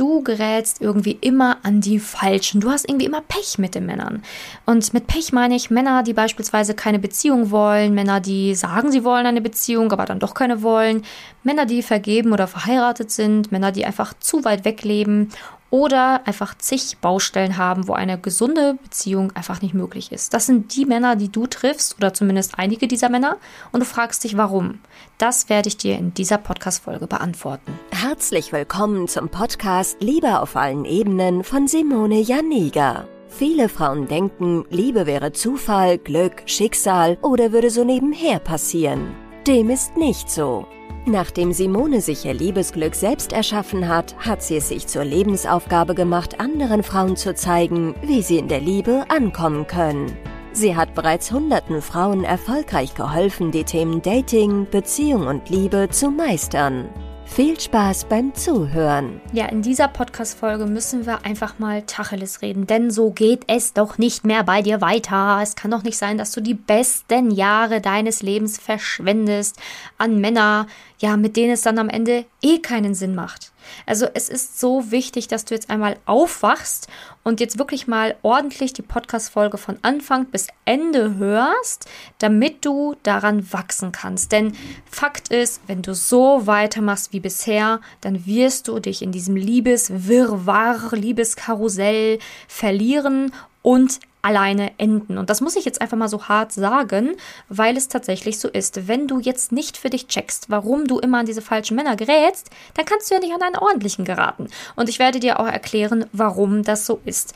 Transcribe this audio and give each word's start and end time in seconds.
du 0.00 0.22
gerätst 0.22 0.80
irgendwie 0.80 1.18
immer 1.20 1.58
an 1.62 1.82
die 1.82 1.98
Falschen. 1.98 2.60
Du 2.60 2.70
hast 2.70 2.88
irgendwie 2.88 3.04
immer 3.04 3.20
Pech 3.20 3.58
mit 3.58 3.74
den 3.74 3.84
Männern. 3.84 4.22
Und 4.64 4.94
mit 4.94 5.06
Pech 5.06 5.32
meine 5.32 5.54
ich 5.54 5.70
Männer, 5.70 6.02
die 6.02 6.14
beispielsweise 6.14 6.74
keine 6.74 6.98
Beziehung 6.98 7.50
wollen, 7.50 7.94
Männer, 7.94 8.20
die 8.20 8.54
sagen, 8.54 8.90
sie 8.90 9.04
wollen 9.04 9.26
eine 9.26 9.42
Beziehung, 9.42 9.92
aber 9.92 10.06
dann 10.06 10.18
doch 10.18 10.32
keine 10.32 10.62
wollen, 10.62 11.02
Männer, 11.42 11.66
die 11.66 11.82
vergeben 11.82 12.32
oder 12.32 12.46
verheiratet 12.46 13.10
sind, 13.10 13.52
Männer, 13.52 13.72
die 13.72 13.84
einfach 13.84 14.14
zu 14.18 14.44
weit 14.44 14.64
weg 14.64 14.82
leben 14.84 15.30
oder 15.70 16.26
einfach 16.26 16.56
zig 16.58 16.98
Baustellen 17.00 17.56
haben, 17.56 17.88
wo 17.88 17.92
eine 17.92 18.18
gesunde 18.18 18.76
Beziehung 18.82 19.32
einfach 19.32 19.62
nicht 19.62 19.74
möglich 19.74 20.12
ist. 20.12 20.34
Das 20.34 20.46
sind 20.46 20.74
die 20.76 20.84
Männer, 20.84 21.16
die 21.16 21.30
du 21.30 21.46
triffst 21.46 21.96
oder 21.96 22.12
zumindest 22.12 22.58
einige 22.58 22.88
dieser 22.88 23.08
Männer 23.08 23.36
und 23.72 23.80
du 23.80 23.86
fragst 23.86 24.24
dich, 24.24 24.36
warum. 24.36 24.80
Das 25.18 25.48
werde 25.48 25.68
ich 25.68 25.76
dir 25.76 25.96
in 25.96 26.12
dieser 26.14 26.38
Podcast-Folge 26.38 27.06
beantworten. 27.06 27.78
Herzlich 27.92 28.52
willkommen 28.52 29.08
zum 29.08 29.28
Podcast 29.28 29.96
Liebe 30.00 30.40
auf 30.40 30.56
allen 30.56 30.84
Ebenen 30.84 31.44
von 31.44 31.68
Simone 31.68 32.20
Janiga. 32.20 33.06
Viele 33.28 33.68
Frauen 33.68 34.08
denken, 34.08 34.64
Liebe 34.70 35.06
wäre 35.06 35.32
Zufall, 35.32 35.98
Glück, 35.98 36.42
Schicksal 36.46 37.16
oder 37.22 37.52
würde 37.52 37.70
so 37.70 37.84
nebenher 37.84 38.40
passieren. 38.40 39.14
Dem 39.46 39.70
ist 39.70 39.96
nicht 39.96 40.28
so. 40.28 40.66
Nachdem 41.06 41.52
Simone 41.52 42.00
sich 42.00 42.24
ihr 42.26 42.34
Liebesglück 42.34 42.94
selbst 42.94 43.32
erschaffen 43.32 43.88
hat, 43.88 44.14
hat 44.18 44.42
sie 44.42 44.56
es 44.56 44.68
sich 44.68 44.86
zur 44.86 45.04
Lebensaufgabe 45.04 45.94
gemacht, 45.94 46.40
anderen 46.40 46.82
Frauen 46.82 47.16
zu 47.16 47.34
zeigen, 47.34 47.94
wie 48.02 48.22
sie 48.22 48.38
in 48.38 48.48
der 48.48 48.60
Liebe 48.60 49.04
ankommen 49.08 49.66
können. 49.66 50.16
Sie 50.52 50.76
hat 50.76 50.94
bereits 50.94 51.32
hunderten 51.32 51.80
Frauen 51.80 52.24
erfolgreich 52.24 52.94
geholfen, 52.94 53.50
die 53.50 53.64
Themen 53.64 54.02
Dating, 54.02 54.66
Beziehung 54.70 55.26
und 55.26 55.48
Liebe 55.48 55.88
zu 55.90 56.10
meistern. 56.10 56.88
Viel 57.32 57.58
Spaß 57.58 58.06
beim 58.06 58.34
Zuhören. 58.34 59.20
Ja, 59.32 59.46
in 59.46 59.62
dieser 59.62 59.86
Podcast-Folge 59.86 60.66
müssen 60.66 61.06
wir 61.06 61.24
einfach 61.24 61.60
mal 61.60 61.82
Tacheles 61.82 62.42
reden, 62.42 62.66
denn 62.66 62.90
so 62.90 63.12
geht 63.12 63.44
es 63.46 63.72
doch 63.72 63.98
nicht 63.98 64.24
mehr 64.24 64.42
bei 64.42 64.62
dir 64.62 64.80
weiter. 64.80 65.38
Es 65.40 65.54
kann 65.54 65.70
doch 65.70 65.84
nicht 65.84 65.96
sein, 65.96 66.18
dass 66.18 66.32
du 66.32 66.40
die 66.40 66.54
besten 66.54 67.30
Jahre 67.30 67.80
deines 67.80 68.22
Lebens 68.22 68.58
verschwendest 68.58 69.60
an 69.96 70.20
Männer, 70.20 70.66
ja, 70.98 71.16
mit 71.16 71.36
denen 71.36 71.52
es 71.52 71.62
dann 71.62 71.78
am 71.78 71.88
Ende 71.88 72.24
eh 72.42 72.58
keinen 72.58 72.96
Sinn 72.96 73.14
macht. 73.14 73.52
Also 73.86 74.06
es 74.12 74.28
ist 74.28 74.58
so 74.58 74.90
wichtig, 74.90 75.28
dass 75.28 75.44
du 75.44 75.54
jetzt 75.54 75.70
einmal 75.70 75.98
aufwachst 76.06 76.88
und 77.22 77.40
jetzt 77.40 77.58
wirklich 77.58 77.86
mal 77.86 78.16
ordentlich 78.22 78.72
die 78.72 78.82
Podcast-Folge 78.82 79.58
von 79.58 79.78
Anfang 79.82 80.26
bis 80.26 80.48
Ende 80.64 81.16
hörst, 81.16 81.86
damit 82.18 82.64
du 82.64 82.96
daran 83.02 83.52
wachsen 83.52 83.92
kannst. 83.92 84.32
Denn 84.32 84.52
Fakt 84.90 85.28
ist, 85.28 85.60
wenn 85.66 85.82
du 85.82 85.94
so 85.94 86.46
weitermachst 86.46 87.12
wie 87.12 87.20
bisher, 87.20 87.80
dann 88.00 88.26
wirst 88.26 88.68
du 88.68 88.78
dich 88.78 89.02
in 89.02 89.12
diesem 89.12 89.36
Liebeswirrwarr, 89.36 90.92
Liebeskarussell 90.92 92.18
verlieren 92.48 93.32
und 93.62 94.00
alleine 94.22 94.72
enden. 94.78 95.18
Und 95.18 95.30
das 95.30 95.40
muss 95.40 95.56
ich 95.56 95.64
jetzt 95.64 95.80
einfach 95.80 95.96
mal 95.96 96.08
so 96.08 96.28
hart 96.28 96.52
sagen, 96.52 97.16
weil 97.48 97.76
es 97.76 97.88
tatsächlich 97.88 98.38
so 98.38 98.48
ist. 98.48 98.88
Wenn 98.88 99.08
du 99.08 99.20
jetzt 99.20 99.52
nicht 99.52 99.76
für 99.76 99.90
dich 99.90 100.06
checkst, 100.06 100.50
warum 100.50 100.86
du 100.86 100.98
immer 100.98 101.18
an 101.18 101.26
diese 101.26 101.42
falschen 101.42 101.76
Männer 101.76 101.96
gerätst, 101.96 102.50
dann 102.74 102.84
kannst 102.84 103.10
du 103.10 103.14
ja 103.14 103.20
nicht 103.20 103.34
an 103.34 103.42
einen 103.42 103.56
ordentlichen 103.56 104.04
geraten. 104.04 104.48
Und 104.76 104.88
ich 104.88 104.98
werde 104.98 105.20
dir 105.20 105.40
auch 105.40 105.46
erklären, 105.46 106.06
warum 106.12 106.62
das 106.62 106.86
so 106.86 107.00
ist. 107.04 107.34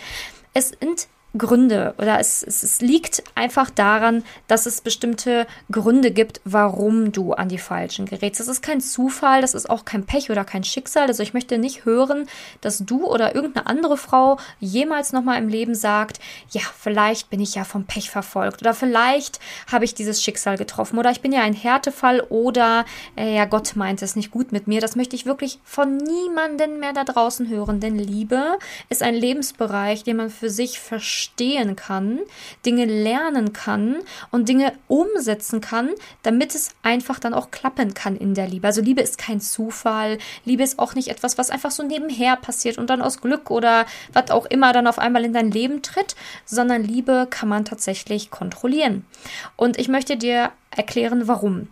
Es 0.52 0.72
sind 0.80 1.08
Gründe 1.36 1.94
oder 1.98 2.20
es, 2.20 2.42
es, 2.44 2.62
es, 2.62 2.80
liegt 2.80 3.24
einfach 3.34 3.68
daran, 3.68 4.22
dass 4.46 4.66
es 4.66 4.80
bestimmte 4.80 5.46
Gründe 5.70 6.12
gibt, 6.12 6.40
warum 6.44 7.10
du 7.10 7.32
an 7.32 7.48
die 7.48 7.58
Falschen 7.58 8.06
gerätst. 8.06 8.38
Das 8.40 8.46
ist 8.46 8.62
kein 8.62 8.80
Zufall, 8.80 9.40
das 9.40 9.54
ist 9.54 9.68
auch 9.68 9.84
kein 9.84 10.06
Pech 10.06 10.30
oder 10.30 10.44
kein 10.44 10.62
Schicksal. 10.62 11.08
Also 11.08 11.22
ich 11.24 11.34
möchte 11.34 11.58
nicht 11.58 11.84
hören, 11.84 12.28
dass 12.60 12.78
du 12.78 13.04
oder 13.06 13.34
irgendeine 13.34 13.66
andere 13.66 13.96
Frau 13.96 14.38
jemals 14.60 15.12
nochmal 15.12 15.38
im 15.38 15.48
Leben 15.48 15.74
sagt, 15.74 16.20
ja, 16.50 16.60
vielleicht 16.78 17.30
bin 17.30 17.40
ich 17.40 17.56
ja 17.56 17.64
vom 17.64 17.84
Pech 17.84 18.10
verfolgt 18.10 18.62
oder 18.62 18.72
vielleicht 18.72 19.40
habe 19.70 19.84
ich 19.84 19.94
dieses 19.94 20.22
Schicksal 20.22 20.56
getroffen 20.56 20.98
oder 20.98 21.10
ich 21.10 21.20
bin 21.20 21.32
ja 21.32 21.42
ein 21.42 21.54
Härtefall 21.54 22.20
oder 22.28 22.84
äh, 23.16 23.34
ja, 23.34 23.44
Gott 23.44 23.74
meint 23.74 24.02
es 24.02 24.14
nicht 24.14 24.30
gut 24.30 24.52
mit 24.52 24.68
mir. 24.68 24.80
Das 24.80 24.94
möchte 24.94 25.16
ich 25.16 25.26
wirklich 25.26 25.58
von 25.64 25.96
niemanden 25.96 26.78
mehr 26.78 26.92
da 26.92 27.02
draußen 27.02 27.48
hören, 27.48 27.80
denn 27.80 27.98
Liebe 27.98 28.58
ist 28.88 29.02
ein 29.02 29.14
Lebensbereich, 29.14 30.04
den 30.04 30.18
man 30.18 30.30
für 30.30 30.50
sich 30.50 30.78
versteht 30.78 31.23
verstehen 31.24 31.74
kann, 31.74 32.20
Dinge 32.66 32.84
lernen 32.84 33.52
kann 33.52 33.96
und 34.30 34.48
Dinge 34.48 34.72
umsetzen 34.88 35.60
kann, 35.60 35.90
damit 36.22 36.54
es 36.54 36.70
einfach 36.82 37.18
dann 37.18 37.34
auch 37.34 37.50
klappen 37.50 37.94
kann 37.94 38.16
in 38.16 38.34
der 38.34 38.46
Liebe. 38.46 38.66
Also 38.66 38.82
Liebe 38.82 39.00
ist 39.00 39.16
kein 39.16 39.40
Zufall, 39.40 40.18
Liebe 40.44 40.62
ist 40.62 40.78
auch 40.78 40.94
nicht 40.94 41.08
etwas, 41.08 41.38
was 41.38 41.50
einfach 41.50 41.70
so 41.70 41.82
nebenher 41.82 42.36
passiert 42.36 42.76
und 42.78 42.90
dann 42.90 43.02
aus 43.02 43.20
Glück 43.20 43.50
oder 43.50 43.86
was 44.12 44.30
auch 44.30 44.46
immer 44.46 44.72
dann 44.72 44.86
auf 44.86 44.98
einmal 44.98 45.24
in 45.24 45.32
dein 45.32 45.50
Leben 45.50 45.82
tritt, 45.82 46.14
sondern 46.44 46.84
Liebe 46.84 47.26
kann 47.30 47.48
man 47.48 47.64
tatsächlich 47.64 48.30
kontrollieren. 48.30 49.06
Und 49.56 49.78
ich 49.78 49.88
möchte 49.88 50.16
dir 50.16 50.52
erklären, 50.70 51.26
warum. 51.26 51.68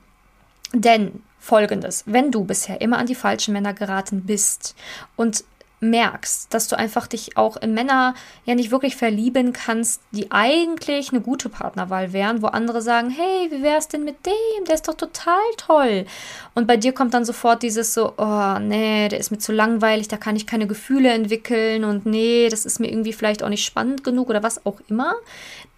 Denn 0.73 1.23
folgendes, 1.39 2.05
wenn 2.07 2.31
du 2.31 2.45
bisher 2.45 2.81
immer 2.81 2.99
an 2.99 3.07
die 3.07 3.17
falschen 3.17 3.53
Männer 3.53 3.75
geraten 3.75 4.23
bist 4.23 4.77
und 5.17 5.45
merkst, 5.83 6.55
dass 6.55 6.69
du 6.69 6.79
einfach 6.79 7.07
dich 7.07 7.37
auch 7.37 7.57
in 7.57 7.75
Männer 7.75 8.15
ja 8.45 8.55
nicht 8.55 8.71
wirklich 8.71 8.97
verlieben 8.97 9.53
kannst, 9.53 10.01
die 10.13 10.31
eigentlich 10.31 11.11
eine 11.11 11.21
gute 11.21 11.49
Partnerwahl 11.49 12.13
wären, 12.13 12.41
wo 12.41 12.47
andere 12.47 12.81
sagen, 12.81 13.11
hey, 13.11 13.51
wie 13.51 13.63
wär's 13.63 13.89
denn 13.89 14.05
mit 14.05 14.25
dem? 14.25 14.65
Der 14.67 14.77
ist 14.77 14.89
doch 14.89 14.95
total 14.95 15.43
toll. 15.57 16.07
Und 16.55 16.67
bei 16.67 16.77
dir 16.77 16.93
kommt 16.93 17.15
dann 17.15 17.25
sofort 17.25 17.63
dieses 17.63 17.95
so, 17.95 18.15
oh, 18.17 18.59
nee, 18.61 19.09
der 19.09 19.19
ist 19.19 19.31
mir 19.31 19.39
zu 19.39 19.53
langweilig, 19.53 20.09
da 20.09 20.17
kann 20.17 20.37
ich 20.37 20.47
keine 20.47 20.67
Gefühle 20.67 21.11
entwickeln 21.11 21.85
und 21.85 22.07
nee, 22.07 22.49
das 22.49 22.65
ist 22.65 22.79
mir 22.79 22.89
irgendwie 22.89 23.13
vielleicht 23.13 23.43
auch 23.43 23.49
nicht 23.49 23.65
spannend 23.65 24.05
genug 24.05 24.31
oder 24.31 24.43
was 24.43 24.65
auch 24.65 24.81
immer. 24.89 25.15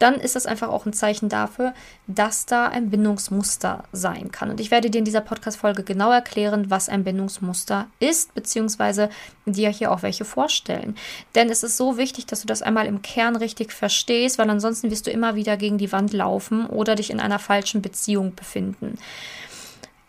Dann 0.04 0.20
ist 0.20 0.36
das 0.36 0.44
einfach 0.44 0.68
auch 0.68 0.84
ein 0.84 0.92
Zeichen 0.92 1.30
dafür, 1.30 1.72
dass 2.06 2.44
da 2.44 2.68
ein 2.68 2.90
Bindungsmuster 2.90 3.84
sein 3.90 4.30
kann. 4.30 4.50
Und 4.50 4.60
ich 4.60 4.70
werde 4.70 4.90
dir 4.90 4.98
in 4.98 5.06
dieser 5.06 5.22
Podcast-Folge 5.22 5.82
genau 5.82 6.12
erklären, 6.12 6.68
was 6.68 6.90
ein 6.90 7.04
Bindungsmuster 7.04 7.86
ist, 8.00 8.34
beziehungsweise 8.34 9.08
dir 9.46 9.70
hier 9.70 9.90
auch 9.90 10.02
welche 10.02 10.26
vorstellen. 10.26 10.94
Denn 11.34 11.48
es 11.48 11.62
ist 11.62 11.78
so 11.78 11.96
wichtig, 11.96 12.26
dass 12.26 12.42
du 12.42 12.46
das 12.46 12.60
einmal 12.60 12.84
im 12.84 13.00
Kern 13.00 13.34
richtig 13.34 13.72
verstehst, 13.72 14.36
weil 14.36 14.50
ansonsten 14.50 14.90
wirst 14.90 15.06
du 15.06 15.10
immer 15.10 15.36
wieder 15.36 15.56
gegen 15.56 15.78
die 15.78 15.90
Wand 15.90 16.12
laufen 16.12 16.66
oder 16.66 16.96
dich 16.96 17.08
in 17.08 17.18
einer 17.18 17.38
falschen 17.38 17.80
Beziehung 17.80 18.34
befinden. 18.34 18.98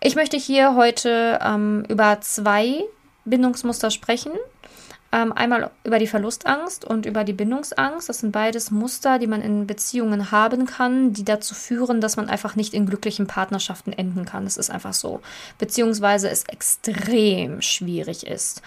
Ich 0.01 0.17
möchte 0.17 0.35
hier 0.35 0.75
heute 0.75 1.39
ähm, 1.41 1.85
über 1.87 2.19
zwei 2.19 2.83
Bindungsmuster 3.23 3.91
sprechen. 3.91 4.33
Ähm, 5.15 5.31
einmal 5.31 5.71
über 5.85 5.97
die 5.97 6.07
Verlustangst 6.07 6.83
und 6.83 7.05
über 7.05 7.23
die 7.23 7.31
Bindungsangst. 7.31 8.09
Das 8.09 8.19
sind 8.19 8.33
beides 8.33 8.69
Muster, 8.69 9.17
die 9.17 9.27
man 9.27 9.41
in 9.41 9.65
Beziehungen 9.65 10.29
haben 10.29 10.65
kann, 10.65 11.13
die 11.13 11.23
dazu 11.23 11.55
führen, 11.55 12.01
dass 12.01 12.17
man 12.17 12.27
einfach 12.27 12.57
nicht 12.57 12.73
in 12.73 12.85
glücklichen 12.85 13.25
Partnerschaften 13.25 13.93
enden 13.93 14.25
kann. 14.25 14.43
Das 14.43 14.57
ist 14.57 14.69
einfach 14.69 14.93
so. 14.93 15.21
Beziehungsweise 15.57 16.29
es 16.29 16.43
extrem 16.43 17.61
schwierig 17.61 18.27
ist. 18.27 18.61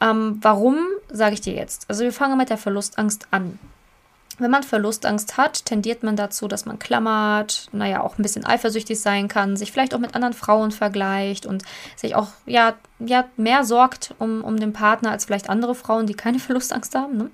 Ähm, 0.00 0.38
warum, 0.40 0.78
sage 1.10 1.34
ich 1.34 1.42
dir 1.42 1.52
jetzt. 1.52 1.84
Also 1.88 2.02
wir 2.02 2.14
fangen 2.14 2.38
mit 2.38 2.48
der 2.48 2.56
Verlustangst 2.56 3.26
an. 3.30 3.58
Wenn 4.40 4.50
man 4.50 4.62
Verlustangst 4.62 5.36
hat, 5.36 5.66
tendiert 5.66 6.02
man 6.02 6.16
dazu, 6.16 6.48
dass 6.48 6.64
man 6.64 6.78
klammert, 6.78 7.68
naja, 7.72 8.00
auch 8.00 8.18
ein 8.18 8.22
bisschen 8.22 8.46
eifersüchtig 8.46 9.00
sein 9.00 9.28
kann, 9.28 9.56
sich 9.56 9.70
vielleicht 9.70 9.94
auch 9.94 9.98
mit 9.98 10.14
anderen 10.14 10.34
Frauen 10.34 10.70
vergleicht 10.70 11.44
und 11.44 11.62
sich 11.94 12.14
auch, 12.14 12.28
ja, 12.46 12.74
ja 12.98 13.26
mehr 13.36 13.64
sorgt 13.64 14.14
um, 14.18 14.42
um 14.42 14.58
den 14.58 14.72
Partner 14.72 15.10
als 15.10 15.26
vielleicht 15.26 15.50
andere 15.50 15.74
Frauen, 15.74 16.06
die 16.06 16.14
keine 16.14 16.38
Verlustangst 16.40 16.94
haben. 16.94 17.18
Ne? 17.18 17.30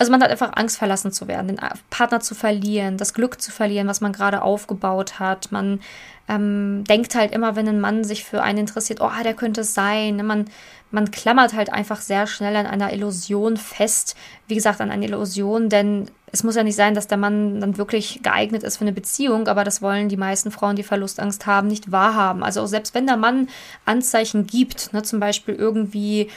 Also 0.00 0.10
man 0.12 0.22
hat 0.22 0.30
einfach 0.30 0.52
Angst, 0.54 0.78
verlassen 0.78 1.12
zu 1.12 1.28
werden, 1.28 1.48
den 1.48 1.60
Partner 1.90 2.20
zu 2.20 2.34
verlieren, 2.34 2.96
das 2.96 3.12
Glück 3.12 3.38
zu 3.38 3.52
verlieren, 3.52 3.86
was 3.86 4.00
man 4.00 4.14
gerade 4.14 4.40
aufgebaut 4.40 5.20
hat. 5.20 5.52
Man 5.52 5.80
ähm, 6.26 6.84
denkt 6.84 7.14
halt 7.14 7.32
immer, 7.32 7.54
wenn 7.54 7.68
ein 7.68 7.82
Mann 7.82 8.02
sich 8.02 8.24
für 8.24 8.42
einen 8.42 8.60
interessiert, 8.60 9.02
oh, 9.02 9.10
der 9.22 9.34
könnte 9.34 9.60
es 9.60 9.74
sein. 9.74 10.16
Ne? 10.16 10.22
Man, 10.22 10.46
man 10.90 11.10
klammert 11.10 11.52
halt 11.52 11.70
einfach 11.70 12.00
sehr 12.00 12.26
schnell 12.26 12.56
an 12.56 12.66
einer 12.66 12.94
Illusion 12.94 13.58
fest. 13.58 14.16
Wie 14.48 14.54
gesagt, 14.54 14.80
an 14.80 14.90
einer 14.90 15.04
Illusion, 15.04 15.68
denn 15.68 16.10
es 16.32 16.44
muss 16.44 16.54
ja 16.54 16.62
nicht 16.62 16.76
sein, 16.76 16.94
dass 16.94 17.08
der 17.08 17.18
Mann 17.18 17.60
dann 17.60 17.76
wirklich 17.76 18.20
geeignet 18.22 18.62
ist 18.62 18.76
für 18.76 18.82
eine 18.82 18.92
Beziehung, 18.92 19.48
aber 19.48 19.64
das 19.64 19.82
wollen 19.82 20.08
die 20.08 20.16
meisten 20.16 20.50
Frauen, 20.50 20.76
die 20.76 20.82
Verlustangst 20.82 21.46
haben, 21.46 21.68
nicht 21.68 21.90
wahrhaben. 21.90 22.44
Also 22.44 22.66
selbst 22.66 22.94
wenn 22.94 23.06
der 23.06 23.16
Mann 23.16 23.48
Anzeichen 23.84 24.46
gibt, 24.46 24.92
ne, 24.92 25.02
zum 25.02 25.18
Beispiel 25.18 25.54
irgendwie, 25.54 26.28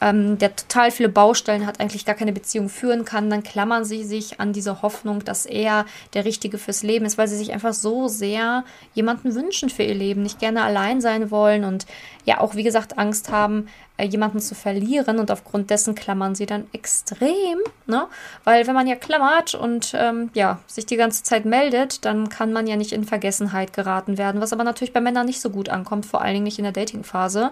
ähm, 0.00 0.38
der 0.38 0.56
total 0.56 0.90
viele 0.90 1.10
Baustellen 1.10 1.66
hat, 1.66 1.80
eigentlich 1.80 2.06
gar 2.06 2.14
keine 2.14 2.32
Beziehung 2.32 2.68
führen 2.68 3.04
kann, 3.04 3.28
dann 3.28 3.42
klammern 3.42 3.84
sie 3.84 4.04
sich 4.04 4.40
an 4.40 4.52
diese 4.52 4.80
Hoffnung, 4.80 5.24
dass 5.24 5.44
er 5.44 5.84
der 6.14 6.24
Richtige 6.24 6.56
fürs 6.56 6.82
Leben 6.82 7.04
ist, 7.04 7.18
weil 7.18 7.28
sie 7.28 7.36
sich 7.36 7.52
einfach 7.52 7.74
so 7.74 8.08
sehr 8.08 8.64
jemanden 8.94 9.34
wünschen 9.34 9.68
für 9.68 9.82
ihr 9.82 9.94
Leben, 9.94 10.22
nicht 10.22 10.38
gerne 10.38 10.62
allein 10.62 11.00
sein 11.00 11.30
wollen 11.30 11.64
und 11.64 11.86
ja 12.24 12.40
auch, 12.40 12.54
wie 12.54 12.62
gesagt, 12.62 12.98
Angst 12.98 13.30
haben, 13.30 13.66
äh, 13.96 14.06
jemanden 14.06 14.40
zu 14.40 14.54
verlieren 14.54 15.18
und 15.18 15.30
aufgrund 15.30 15.70
dessen 15.70 15.94
klammern 15.94 16.34
sie 16.34 16.46
dann 16.46 16.66
extrem, 16.72 17.58
ne? 17.86 18.06
Weil 18.44 18.66
wenn 18.66 18.74
man 18.74 18.86
ja 18.86 18.96
klammert 18.96 19.54
und 19.54 19.92
ähm, 19.94 20.30
ja, 20.34 20.60
sich 20.66 20.86
die 20.86 20.96
ganze 20.96 21.22
Zeit 21.24 21.44
meldet, 21.44 22.04
dann 22.04 22.28
kann 22.28 22.52
man 22.52 22.66
ja 22.66 22.76
nicht 22.76 22.92
in 22.92 23.04
Vergessenheit 23.04 23.72
geraten 23.72 24.18
werden, 24.18 24.40
was 24.40 24.52
aber 24.52 24.64
natürlich 24.64 24.92
bei 24.92 25.00
Männern 25.00 25.26
nicht 25.26 25.40
so 25.40 25.50
gut 25.50 25.68
ankommt, 25.68 26.06
vor 26.06 26.22
allen 26.22 26.34
Dingen 26.34 26.44
nicht 26.44 26.58
in 26.58 26.64
der 26.64 26.72
Datingphase. 26.72 27.50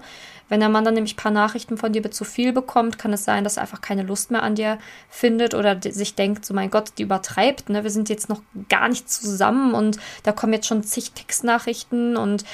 Wenn 0.49 0.59
der 0.59 0.69
Mann 0.69 0.85
dann 0.85 0.95
nämlich 0.95 1.15
ein 1.15 1.23
paar 1.23 1.31
Nachrichten 1.31 1.79
von 1.79 1.93
dir 1.93 2.11
zu 2.11 2.25
viel 2.25 2.53
bekommt, 2.53 2.99
kann 2.99 3.13
es 3.13 3.25
sein, 3.25 3.45
dass 3.45 3.57
er 3.57 3.63
einfach 3.63 3.81
keine 3.81 4.03
Lust 4.03 4.33
mehr 4.33 4.43
an 4.43 4.57
dir 4.57 4.79
findet 5.09 5.55
oder 5.55 5.79
sich 5.81 6.17
denkt, 6.17 6.45
so 6.45 6.55
mein 6.55 6.71
Gott, 6.71 6.93
die 6.99 7.05
übertreibt, 7.05 7.69
ne? 7.69 7.85
Wir 7.85 7.91
sind 7.91 8.09
jetzt 8.09 8.29
noch 8.29 8.43
gar 8.69 8.89
nicht 8.89 9.09
zusammen 9.09 9.75
und 9.75 9.99
da 10.25 10.33
kommen 10.33 10.53
jetzt 10.53 10.67
schon 10.67 10.83
zig 10.83 11.13
Textnachrichten 11.13 12.17
und 12.17 12.45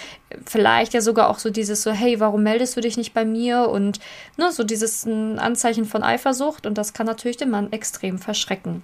vielleicht 0.44 0.92
ja 0.92 1.00
sogar 1.00 1.30
auch 1.30 1.38
so 1.38 1.48
dieses 1.48 1.82
so, 1.82 1.90
hey, 1.90 2.05
warum 2.18 2.42
meldest 2.42 2.76
du 2.76 2.80
dich 2.80 2.96
nicht 2.96 3.14
bei 3.14 3.24
mir? 3.24 3.68
Und 3.68 4.00
ne, 4.36 4.52
so 4.52 4.64
dieses 4.64 5.04
ein 5.04 5.38
Anzeichen 5.38 5.84
von 5.84 6.02
Eifersucht 6.02 6.66
und 6.66 6.78
das 6.78 6.92
kann 6.92 7.06
natürlich 7.06 7.36
den 7.36 7.50
Mann 7.50 7.72
extrem 7.72 8.18
verschrecken. 8.18 8.82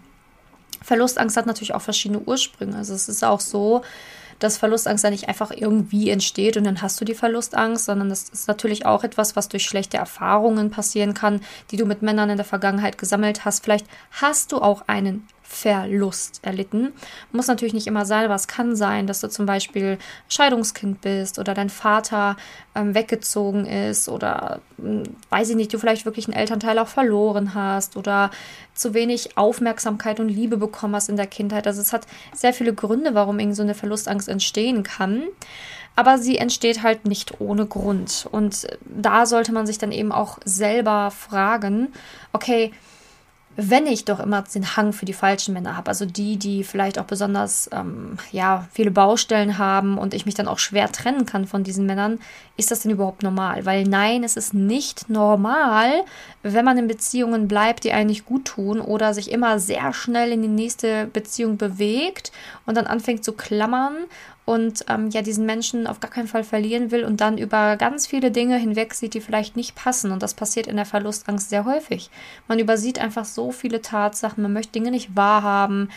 Verlustangst 0.82 1.36
hat 1.36 1.46
natürlich 1.46 1.74
auch 1.74 1.82
verschiedene 1.82 2.20
Ursprünge. 2.20 2.76
Also 2.76 2.94
es 2.94 3.08
ist 3.08 3.24
auch 3.24 3.40
so, 3.40 3.82
dass 4.42 4.58
Verlustangst 4.58 5.04
ja 5.04 5.10
nicht 5.10 5.28
einfach 5.28 5.52
irgendwie 5.52 6.10
entsteht 6.10 6.56
und 6.56 6.64
dann 6.64 6.82
hast 6.82 7.00
du 7.00 7.04
die 7.04 7.14
Verlustangst, 7.14 7.84
sondern 7.84 8.08
das 8.08 8.28
ist 8.28 8.48
natürlich 8.48 8.84
auch 8.84 9.04
etwas, 9.04 9.36
was 9.36 9.48
durch 9.48 9.64
schlechte 9.64 9.98
Erfahrungen 9.98 10.70
passieren 10.70 11.14
kann, 11.14 11.40
die 11.70 11.76
du 11.76 11.86
mit 11.86 12.02
Männern 12.02 12.30
in 12.30 12.36
der 12.36 12.44
Vergangenheit 12.44 12.98
gesammelt 12.98 13.44
hast. 13.44 13.62
Vielleicht 13.62 13.86
hast 14.10 14.50
du 14.50 14.58
auch 14.58 14.82
einen 14.88 15.28
Verlust 15.42 16.40
erlitten. 16.42 16.92
Muss 17.30 17.46
natürlich 17.46 17.74
nicht 17.74 17.86
immer 17.86 18.06
sein, 18.06 18.24
aber 18.24 18.34
es 18.34 18.48
kann 18.48 18.74
sein, 18.74 19.06
dass 19.06 19.20
du 19.20 19.28
zum 19.28 19.44
Beispiel 19.44 19.98
Scheidungskind 20.28 21.00
bist 21.00 21.38
oder 21.38 21.52
dein 21.54 21.68
Vater 21.68 22.36
ähm, 22.74 22.94
weggezogen 22.94 23.66
ist 23.66 24.08
oder 24.08 24.60
äh, 24.78 25.02
weiß 25.30 25.50
ich 25.50 25.56
nicht, 25.56 25.72
du 25.72 25.78
vielleicht 25.78 26.06
wirklich 26.06 26.26
einen 26.26 26.36
Elternteil 26.36 26.78
auch 26.78 26.88
verloren 26.88 27.54
hast 27.54 27.96
oder 27.96 28.30
zu 28.74 28.94
wenig 28.94 29.36
Aufmerksamkeit 29.36 30.20
und 30.20 30.28
Liebe 30.28 30.56
bekommen 30.56 30.94
hast 30.94 31.08
in 31.08 31.16
der 31.16 31.26
Kindheit. 31.26 31.66
Also 31.66 31.80
es 31.80 31.92
hat 31.92 32.06
sehr 32.32 32.54
viele 32.54 32.72
Gründe, 32.72 33.14
warum 33.14 33.38
irgend 33.38 33.56
so 33.56 33.62
eine 33.62 33.74
Verlustangst 33.74 34.28
entstehen 34.28 34.82
kann. 34.82 35.24
Aber 35.94 36.16
sie 36.16 36.38
entsteht 36.38 36.82
halt 36.82 37.04
nicht 37.04 37.40
ohne 37.40 37.66
Grund. 37.66 38.26
Und 38.30 38.66
da 38.84 39.26
sollte 39.26 39.52
man 39.52 39.66
sich 39.66 39.76
dann 39.76 39.92
eben 39.92 40.10
auch 40.10 40.38
selber 40.44 41.10
fragen, 41.10 41.92
okay, 42.32 42.72
wenn 43.56 43.87
ich 43.87 44.04
doch 44.06 44.19
immer 44.19 44.43
den 44.43 44.76
Hang 44.76 44.93
für 44.93 45.04
die 45.04 45.12
falschen 45.12 45.52
Männer 45.52 45.76
habe, 45.76 45.88
also 45.88 46.06
die, 46.06 46.37
die 46.37 46.64
vielleicht 46.64 46.99
auch 46.99 47.04
besonders 47.04 47.69
ähm, 47.72 48.16
ja 48.31 48.66
viele 48.72 48.90
Baustellen 48.90 49.58
haben 49.58 49.99
und 49.99 50.14
ich 50.14 50.25
mich 50.25 50.34
dann 50.34 50.49
auch 50.49 50.58
schwer 50.58 50.90
trennen 50.90 51.26
kann 51.26 51.46
von 51.46 51.62
diesen 51.62 51.84
Männern, 51.84 52.19
ist 52.56 52.70
das 52.70 52.81
denn 52.81 52.93
überhaupt 52.93 53.22
normal? 53.22 53.66
Weil 53.66 53.84
nein, 53.84 54.25
es 54.25 54.37
ist 54.37 54.54
nicht 54.54 55.10
normal, 55.10 56.04
wenn 56.43 56.64
man 56.64 56.78
in 56.78 56.88
Beziehungen 56.88 57.46
bleibt, 57.46 57.84
die 57.84 57.93
eigentlich 57.93 58.25
gut 58.25 58.46
tun 58.46 58.81
oder 58.81 59.12
sich 59.12 59.31
immer 59.31 59.58
sehr 59.58 59.93
schnell 59.93 60.32
in 60.32 60.43
die 60.43 60.48
nächste 60.48 61.06
Beziehung 61.06 61.58
bewegt 61.58 62.32
und 62.64 62.76
dann 62.76 62.87
anfängt 62.87 63.22
zu 63.22 63.32
klammern 63.32 63.96
und 64.52 64.84
ähm, 64.90 65.08
ja 65.08 65.22
diesen 65.22 65.46
Menschen 65.46 65.87
auf 65.87 66.00
gar 66.00 66.10
keinen 66.10 66.28
Fall 66.28 66.44
verlieren 66.44 66.90
will 66.90 67.04
und 67.04 67.22
dann 67.22 67.38
über 67.38 67.78
ganz 67.78 68.06
viele 68.06 68.31
Dinge 68.31 68.58
hinweg 68.58 68.93
sieht, 68.93 69.14
die 69.14 69.22
vielleicht 69.22 69.56
nicht 69.56 69.75
passen. 69.75 70.12
Und 70.12 70.22
das 70.22 70.34
passiert 70.34 70.66
in 70.66 70.76
der 70.76 70.84
Verlustangst 70.84 71.49
sehr 71.49 71.64
häufig. 71.64 72.10
Man 72.49 72.58
übersieht 72.58 72.99
einfach 72.99 73.25
so 73.25 73.50
viele 73.50 73.81
Tatsachen, 73.81 74.43
man 74.43 74.52
möchte 74.52 74.72
Dinge 74.72 74.90
nicht 74.90 75.16
wahrhaben 75.16 75.88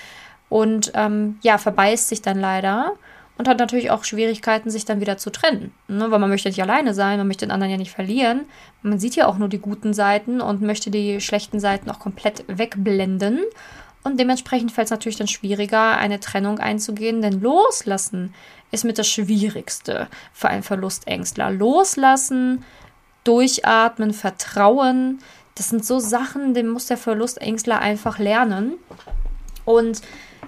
und 0.48 0.94
ähm, 0.96 1.38
ja, 1.42 1.58
verbeißt 1.58 2.08
sich 2.08 2.22
dann 2.22 2.40
leider 2.40 2.94
und 3.38 3.50
hat 3.50 3.60
natürlich 3.60 3.92
auch 3.92 4.06
Schwierigkeiten, 4.06 4.70
sich 4.70 4.86
dann 4.86 5.02
wieder 5.02 5.18
zu 5.18 5.32
trennen. 5.32 5.74
Ne? 5.90 6.10
Weil 6.10 6.20
man 6.20 6.30
möchte 6.30 6.48
nicht 6.48 6.62
alleine 6.62 6.94
sein, 6.94 7.18
man 7.18 7.28
möchte 7.28 7.46
den 7.46 7.52
anderen 7.52 7.72
ja 7.72 7.78
nicht 7.78 7.92
verlieren. 7.92 8.46
Man 8.84 9.00
sieht 9.00 9.18
ja 9.18 9.28
auch 9.28 9.38
nur 9.38 9.50
die 9.50 9.60
guten 9.60 9.94
Seiten 9.94 10.40
und 10.40 10.62
möchte 10.62 10.92
die 10.92 11.20
schlechten 11.20 11.60
Seiten 11.60 11.90
auch 11.90 12.00
komplett 12.00 12.46
wegblenden. 12.48 13.40
Und 14.06 14.20
dementsprechend 14.20 14.72
fällt 14.72 14.86
es 14.86 14.92
natürlich 14.92 15.18
dann 15.18 15.28
schwieriger, 15.28 15.98
eine 15.98 16.20
Trennung 16.20 16.60
einzugehen, 16.60 17.24
denn 17.24 17.42
loslassen 17.42 18.36
ist 18.72 18.86
mit 18.86 19.00
das 19.00 19.08
Schwierigste 19.08 20.08
für 20.32 20.48
einen 20.48 20.62
Verlustängstler. 20.62 21.50
Loslassen, 21.50 22.64
durchatmen, 23.24 24.14
vertrauen, 24.14 25.20
das 25.56 25.70
sind 25.70 25.84
so 25.84 25.98
Sachen, 25.98 26.54
die 26.54 26.62
muss 26.62 26.86
der 26.86 26.98
Verlustängstler 26.98 27.80
einfach 27.80 28.20
lernen. 28.20 28.74
Und 29.66 30.02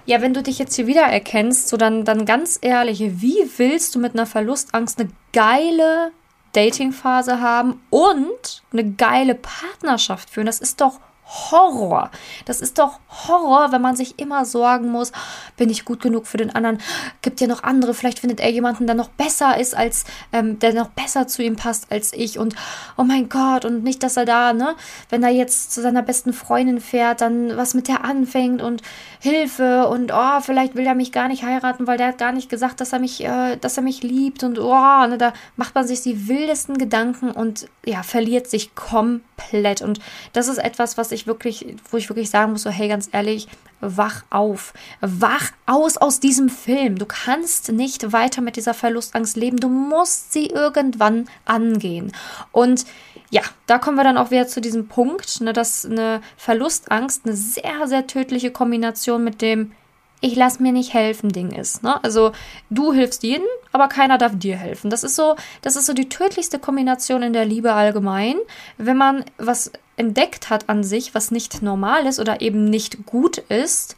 ja, 0.06 0.22
wenn 0.22 0.34
du 0.34 0.42
dich 0.42 0.60
jetzt 0.60 0.76
hier 0.76 0.86
wieder 0.86 1.02
erkennst, 1.02 1.68
so 1.68 1.76
dann, 1.76 2.04
dann 2.04 2.26
ganz 2.26 2.60
ehrlich, 2.62 3.00
wie 3.00 3.50
willst 3.56 3.92
du 3.96 3.98
mit 3.98 4.14
einer 4.14 4.26
Verlustangst 4.26 5.00
eine 5.00 5.10
geile 5.32 6.12
Datingphase 6.52 7.40
haben 7.40 7.82
und 7.90 8.62
eine 8.72 8.88
geile 8.92 9.34
Partnerschaft 9.34 10.30
führen? 10.30 10.46
Das 10.46 10.60
ist 10.60 10.80
doch 10.80 11.00
Horror. 11.28 12.10
Das 12.46 12.60
ist 12.60 12.78
doch 12.78 13.00
Horror, 13.26 13.70
wenn 13.70 13.82
man 13.82 13.96
sich 13.96 14.18
immer 14.18 14.46
sorgen 14.46 14.90
muss, 14.90 15.12
bin 15.56 15.68
ich 15.68 15.84
gut 15.84 16.00
genug 16.00 16.26
für 16.26 16.38
den 16.38 16.54
anderen? 16.54 16.78
Gibt 17.20 17.40
ja 17.40 17.46
noch 17.46 17.62
andere, 17.62 17.92
vielleicht 17.92 18.20
findet 18.20 18.40
er 18.40 18.50
jemanden, 18.50 18.86
der 18.86 18.94
noch 18.94 19.08
besser 19.10 19.58
ist 19.58 19.76
als, 19.76 20.04
ähm, 20.32 20.58
der 20.58 20.72
noch 20.72 20.88
besser 20.88 21.26
zu 21.26 21.42
ihm 21.42 21.56
passt 21.56 21.92
als 21.92 22.12
ich 22.14 22.38
und 22.38 22.54
oh 22.96 23.04
mein 23.04 23.28
Gott 23.28 23.66
und 23.66 23.84
nicht, 23.84 24.02
dass 24.02 24.16
er 24.16 24.24
da, 24.24 24.54
ne, 24.54 24.74
wenn 25.10 25.22
er 25.22 25.30
jetzt 25.30 25.72
zu 25.72 25.82
seiner 25.82 26.02
besten 26.02 26.32
Freundin 26.32 26.80
fährt, 26.80 27.20
dann 27.20 27.56
was 27.56 27.74
mit 27.74 27.88
der 27.88 28.04
anfängt 28.04 28.62
und 28.62 28.82
Hilfe 29.20 29.86
und 29.88 30.12
oh, 30.14 30.40
vielleicht 30.40 30.76
will 30.76 30.86
er 30.86 30.94
mich 30.94 31.12
gar 31.12 31.28
nicht 31.28 31.42
heiraten, 31.42 31.86
weil 31.86 31.98
der 31.98 32.08
hat 32.08 32.18
gar 32.18 32.32
nicht 32.32 32.48
gesagt, 32.48 32.80
dass 32.80 32.92
er 32.92 33.00
mich, 33.00 33.22
äh, 33.24 33.56
dass 33.56 33.76
er 33.76 33.82
mich 33.82 34.02
liebt 34.02 34.44
und 34.44 34.58
oh, 34.58 35.06
ne, 35.06 35.18
da 35.18 35.34
macht 35.56 35.74
man 35.74 35.86
sich 35.86 36.00
die 36.00 36.28
wildesten 36.28 36.78
Gedanken 36.78 37.30
und 37.32 37.68
ja, 37.84 38.02
verliert 38.02 38.48
sich 38.48 38.74
komplett 38.74 39.82
und 39.82 40.00
das 40.32 40.48
ist 40.48 40.58
etwas, 40.58 40.96
was 40.96 41.12
ich 41.12 41.17
ich 41.18 41.26
wirklich, 41.26 41.76
wo 41.90 41.96
ich 41.96 42.08
wirklich 42.08 42.30
sagen 42.30 42.52
muss, 42.52 42.62
so, 42.62 42.70
hey, 42.70 42.88
ganz 42.88 43.08
ehrlich, 43.12 43.48
wach 43.80 44.24
auf. 44.30 44.72
Wach 45.00 45.50
aus 45.66 45.96
aus 45.96 46.20
diesem 46.20 46.48
Film. 46.48 46.96
Du 46.96 47.06
kannst 47.06 47.70
nicht 47.72 48.12
weiter 48.12 48.40
mit 48.40 48.56
dieser 48.56 48.74
Verlustangst 48.74 49.36
leben. 49.36 49.58
Du 49.58 49.68
musst 49.68 50.32
sie 50.32 50.46
irgendwann 50.46 51.28
angehen. 51.44 52.12
Und 52.52 52.86
ja, 53.30 53.42
da 53.66 53.78
kommen 53.78 53.96
wir 53.96 54.04
dann 54.04 54.18
auch 54.18 54.30
wieder 54.30 54.46
zu 54.46 54.60
diesem 54.60 54.88
Punkt, 54.88 55.40
ne, 55.40 55.52
dass 55.52 55.84
eine 55.84 56.22
Verlustangst 56.36 57.26
eine 57.26 57.36
sehr, 57.36 57.86
sehr 57.86 58.06
tödliche 58.06 58.50
Kombination 58.50 59.22
mit 59.22 59.42
dem 59.42 59.72
ich 60.20 60.34
lass 60.34 60.58
mir 60.58 60.72
nicht 60.72 60.94
helfen 60.94 61.30
Ding 61.30 61.52
ist. 61.52 61.82
Ne? 61.82 62.02
Also 62.02 62.32
du 62.70 62.92
hilfst 62.92 63.22
jedem, 63.22 63.46
aber 63.72 63.88
keiner 63.88 64.18
darf 64.18 64.32
dir 64.36 64.56
helfen. 64.56 64.90
Das 64.90 65.04
ist 65.04 65.14
so, 65.14 65.36
das 65.62 65.76
ist 65.76 65.86
so 65.86 65.92
die 65.92 66.08
tödlichste 66.08 66.58
Kombination 66.58 67.22
in 67.22 67.32
der 67.32 67.44
Liebe 67.44 67.72
allgemein, 67.72 68.36
wenn 68.78 68.96
man 68.96 69.24
was 69.36 69.70
entdeckt 69.98 70.50
hat 70.50 70.68
an 70.68 70.84
sich, 70.84 71.14
was 71.14 71.30
nicht 71.30 71.62
normal 71.62 72.06
ist 72.06 72.18
oder 72.20 72.40
eben 72.40 72.64
nicht 72.64 73.06
gut 73.06 73.38
ist 73.38 73.96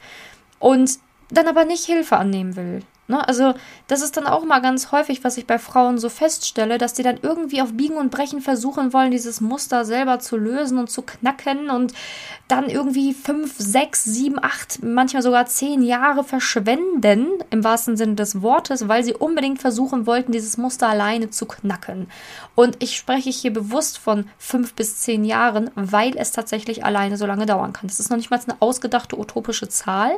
und 0.58 0.98
dann 1.30 1.46
aber 1.46 1.64
nicht 1.64 1.84
Hilfe 1.84 2.16
annehmen 2.16 2.56
will. 2.56 2.82
Ne? 3.10 3.26
Also 3.26 3.54
das 3.88 4.02
ist 4.02 4.16
dann 4.16 4.26
auch 4.26 4.44
mal 4.44 4.60
ganz 4.60 4.92
häufig, 4.92 5.24
was 5.24 5.36
ich 5.36 5.46
bei 5.46 5.58
Frauen 5.58 5.98
so 5.98 6.08
feststelle, 6.08 6.78
dass 6.78 6.94
die 6.94 7.02
dann 7.02 7.18
irgendwie 7.20 7.60
auf 7.60 7.72
Biegen 7.72 7.96
und 7.96 8.10
Brechen 8.10 8.40
versuchen 8.40 8.92
wollen, 8.92 9.10
dieses 9.10 9.40
Muster 9.40 9.84
selber 9.84 10.20
zu 10.20 10.36
lösen 10.36 10.78
und 10.78 10.90
zu 10.90 11.02
knacken 11.02 11.70
und 11.70 11.92
dann 12.46 12.70
irgendwie 12.70 13.12
fünf, 13.12 13.54
sechs, 13.58 14.04
sieben, 14.04 14.42
acht, 14.42 14.82
manchmal 14.82 15.22
sogar 15.22 15.46
zehn 15.46 15.82
Jahre 15.82 16.22
verschwenden, 16.22 17.26
im 17.50 17.64
wahrsten 17.64 17.96
Sinne 17.96 18.14
des 18.14 18.42
Wortes, 18.42 18.86
weil 18.86 19.02
sie 19.02 19.14
unbedingt 19.14 19.60
versuchen 19.60 20.06
wollten, 20.06 20.30
dieses 20.30 20.56
Muster 20.56 20.88
alleine 20.88 21.30
zu 21.30 21.46
knacken. 21.46 22.08
Und 22.54 22.82
ich 22.82 22.96
spreche 22.96 23.30
hier 23.30 23.52
bewusst 23.52 23.98
von 23.98 24.26
fünf 24.38 24.74
bis 24.74 24.98
zehn 24.98 25.24
Jahren, 25.24 25.70
weil 25.74 26.16
es 26.16 26.30
tatsächlich 26.30 26.84
alleine 26.84 27.16
so 27.16 27.26
lange 27.26 27.46
dauern 27.46 27.72
kann. 27.72 27.88
Das 27.88 27.98
ist 27.98 28.10
noch 28.10 28.16
nicht 28.16 28.30
mal 28.30 28.40
eine 28.40 28.60
ausgedachte 28.60 29.18
utopische 29.18 29.68
Zahl, 29.68 30.12